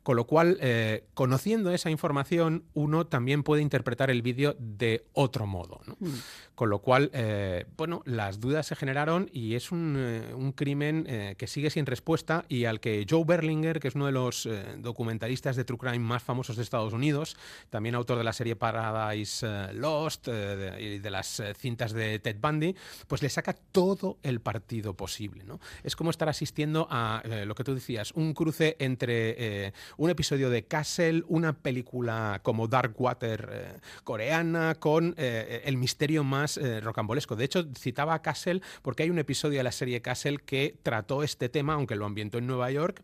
con 0.08 0.16
lo 0.16 0.26
cual, 0.26 0.56
eh, 0.62 1.04
conociendo 1.12 1.70
esa 1.70 1.90
información, 1.90 2.64
uno 2.72 3.06
también 3.06 3.42
puede 3.42 3.60
interpretar 3.60 4.10
el 4.10 4.22
vídeo 4.22 4.56
de 4.58 5.04
otro 5.12 5.46
modo. 5.46 5.82
¿no? 5.84 5.98
Mm. 6.00 6.14
Con 6.54 6.70
lo 6.70 6.78
cual, 6.78 7.10
eh, 7.12 7.66
bueno, 7.76 8.00
las 8.06 8.40
dudas 8.40 8.66
se 8.66 8.74
generaron 8.74 9.28
y 9.34 9.54
es 9.54 9.70
un, 9.70 9.96
eh, 9.98 10.32
un 10.34 10.52
crimen 10.52 11.06
que 11.36 11.46
sigue 11.46 11.68
sin 11.68 11.84
respuesta 11.84 12.46
y 12.48 12.64
al 12.64 12.80
que 12.80 13.06
Joe 13.08 13.24
Berlinger, 13.26 13.80
que 13.80 13.88
es 13.88 13.94
uno 13.96 14.06
de 14.06 14.12
los 14.12 14.48
documentalistas 14.78 15.56
de 15.56 15.64
True 15.64 15.78
Crime 15.78 15.98
más 16.08 16.22
famosos 16.22 16.56
de 16.56 16.62
Estados 16.62 16.92
Unidos, 16.92 17.36
también 17.70 17.94
autor 17.94 18.18
de 18.18 18.24
la 18.24 18.32
serie 18.32 18.56
Paradise 18.56 19.46
eh, 19.46 19.72
Lost 19.74 20.26
eh, 20.28 20.76
y 20.80 20.98
de 20.98 21.10
las 21.10 21.38
eh, 21.38 21.54
cintas 21.54 21.92
de 21.92 22.18
Ted 22.18 22.36
Bundy, 22.40 22.74
pues 23.06 23.22
le 23.22 23.28
saca 23.28 23.52
todo 23.52 24.18
el 24.22 24.40
partido 24.40 24.94
posible. 24.94 25.44
¿no? 25.44 25.60
Es 25.84 25.94
como 25.94 26.10
estar 26.10 26.28
asistiendo 26.28 26.88
a 26.90 27.22
lo 27.44 27.54
que 27.54 27.64
tú 27.64 27.74
decías, 27.74 28.12
un 28.12 28.32
cruce 28.32 28.76
entre 28.78 29.72
un 29.98 30.08
episodio 30.08 30.48
de 30.48 30.64
Castle, 30.64 31.24
una 31.28 31.52
película 31.52 32.40
como 32.42 32.66
Dark 32.68 32.94
Water 32.98 33.80
coreana, 34.04 34.76
con 34.76 35.14
el 35.18 35.76
misterio 35.76 36.24
más 36.24 36.58
rocambolesco. 36.82 37.36
De 37.36 37.44
hecho, 37.44 37.66
citaba 37.76 38.14
a 38.14 38.22
Castle 38.22 38.62
porque 38.82 39.02
hay 39.02 39.10
un 39.10 39.18
episodio 39.18 39.58
de 39.58 39.64
la 39.64 39.72
serie 39.72 40.00
Castle 40.00 40.38
que 40.38 40.78
trató 40.82 41.22
este 41.22 41.48
tema, 41.48 41.74
aunque 41.74 41.96
lo 41.96 42.06
ambientó 42.06 42.38
en 42.38 42.46
Nueva 42.46 42.70
York, 42.70 43.02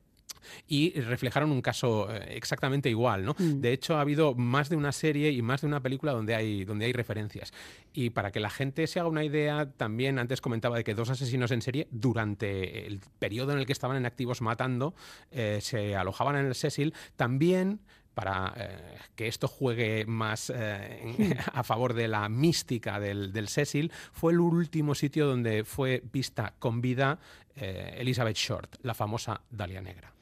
y 0.69 0.99
reflejaron 1.01 1.51
un 1.51 1.63
caso 1.63 2.13
eh, 2.13 2.37
exactamente 2.37 2.91
igual, 2.91 3.25
¿no? 3.25 3.35
De 3.39 3.73
hecho, 3.73 3.97
ha 3.97 4.01
habido 4.01 4.35
más 4.35 4.69
de 4.69 4.77
una 4.77 4.93
serie 4.93 5.31
y 5.31 5.43
más 5.43 5.63
de 5.63 5.67
una 5.67 5.81
película 5.81 6.13
donde 6.13 6.35
hay, 6.35 6.65
donde 6.65 6.87
hay 6.87 6.93
referencias. 6.93 7.53
Y 7.93 8.11
para 8.11 8.31
que 8.31 8.41
la 8.41 8.51
gente 8.51 8.87
se 8.87 9.01
haga 9.01 9.09
una 9.09 9.25
idea, 9.25 9.71
también 9.77 10.19
antes 10.19 10.41
comentaba 10.41 10.77
de 10.77 10.85
que 10.85 10.95
dos 10.95 11.11
asesinos 11.11 11.51
en 11.51 11.63
serie, 11.63 11.89
durante 11.91 12.87
el 12.87 13.01
periodo 13.19 13.53
en 13.53 13.59
el 13.59 13.67
que 13.67 13.73
estaban 13.73 13.97
en 13.97 14.07
activos 14.07 14.41
matando, 14.41 14.95
eh, 15.31 15.59
se 15.61 15.97
alojaban 15.97 16.37
en 16.37 16.47
el 16.47 16.55
Cecil, 16.55 16.95
también 17.17 17.81
para 18.15 18.55
eh, 18.57 18.99
que 19.15 19.29
esto 19.29 19.49
juegue 19.49 20.07
más 20.07 20.51
eh, 20.55 21.37
a 21.53 21.63
favor 21.63 21.95
de 21.95 22.09
la 22.09 22.29
mística 22.29 22.99
del, 23.01 23.33
del, 23.33 23.49
Cecil, 23.49 23.93
fue 24.13 24.33
el 24.33 24.41
último 24.41 24.95
sitio 24.95 25.27
donde 25.27 25.65
fue 25.65 26.03
vista 26.13 26.55
con 26.59 26.81
vida 26.81 27.19
eh, 27.57 27.95
Elizabeth 27.99 28.37
Short, 28.37 28.77
la 28.83 28.95
famosa 28.95 29.41
Dalia 29.51 29.81
Negra. 29.81 30.13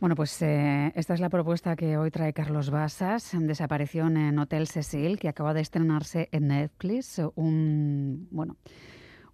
Bueno, 0.00 0.14
pues 0.14 0.42
eh, 0.42 0.92
esta 0.94 1.14
es 1.14 1.20
la 1.20 1.30
propuesta 1.30 1.74
que 1.76 1.96
hoy 1.96 2.10
trae 2.10 2.32
Carlos 2.32 2.70
Basas, 2.70 3.30
Desaparición 3.32 4.16
en 4.16 4.38
Hotel 4.38 4.66
Cecil, 4.66 5.18
que 5.18 5.28
acaba 5.28 5.54
de 5.54 5.60
estrenarse 5.62 6.28
en 6.32 6.48
Netflix. 6.48 7.20
Un, 7.34 8.28
bueno, 8.30 8.56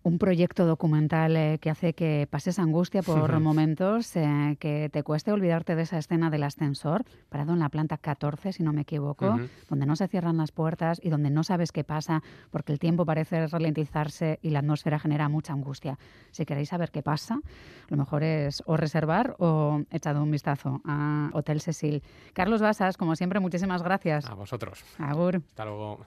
un 0.02 0.18
proyecto 0.18 0.66
documental 0.66 1.36
eh, 1.36 1.58
que 1.60 1.70
hace 1.70 1.94
que 1.94 2.26
pases 2.30 2.58
angustia 2.58 3.02
por 3.02 3.38
momentos, 3.40 4.14
eh, 4.16 4.56
que 4.58 4.88
te 4.92 5.02
cueste 5.02 5.32
olvidarte 5.32 5.76
de 5.76 5.82
esa 5.82 5.98
escena 5.98 6.30
del 6.30 6.42
ascensor, 6.42 7.04
parado 7.28 7.52
en 7.52 7.60
la 7.60 7.68
planta 7.68 7.98
14, 7.98 8.52
si 8.52 8.62
no 8.62 8.72
me 8.72 8.82
equivoco, 8.82 9.38
donde 9.68 9.86
no 9.86 9.96
se 9.96 10.08
cierran 10.08 10.36
las 10.36 10.52
puertas 10.52 11.00
y 11.02 11.10
donde 11.10 11.30
no 11.30 11.44
sabes 11.44 11.72
qué 11.72 11.84
pasa 11.84 12.22
porque 12.50 12.72
el 12.72 12.78
tiempo 12.78 13.04
parece 13.04 13.46
ralentizarse 13.46 14.38
y 14.42 14.50
la 14.50 14.60
atmósfera 14.60 14.98
genera 14.98 15.28
mucha 15.28 15.52
angustia. 15.52 15.98
Si 16.30 16.44
queréis 16.44 16.70
saber 16.70 16.90
qué 16.90 17.02
pasa, 17.02 17.40
lo 17.88 17.96
mejor 17.96 18.22
es 18.24 18.62
o 18.66 18.76
reservar 18.76 19.36
o 19.38 19.82
echado 19.90 20.22
un 20.22 20.30
vistazo 20.30 20.80
a 20.84 21.30
Hotel 21.32 21.60
Cecil. 21.60 22.02
Carlos 22.32 22.60
Basas, 22.60 22.96
como 22.96 23.16
siempre, 23.16 23.40
muchísimas 23.40 23.82
gracias. 23.82 24.26
A 24.26 24.34
vosotros. 24.34 24.84
Agur. 24.98 25.36
Hasta 25.36 25.64
luego. 25.64 26.06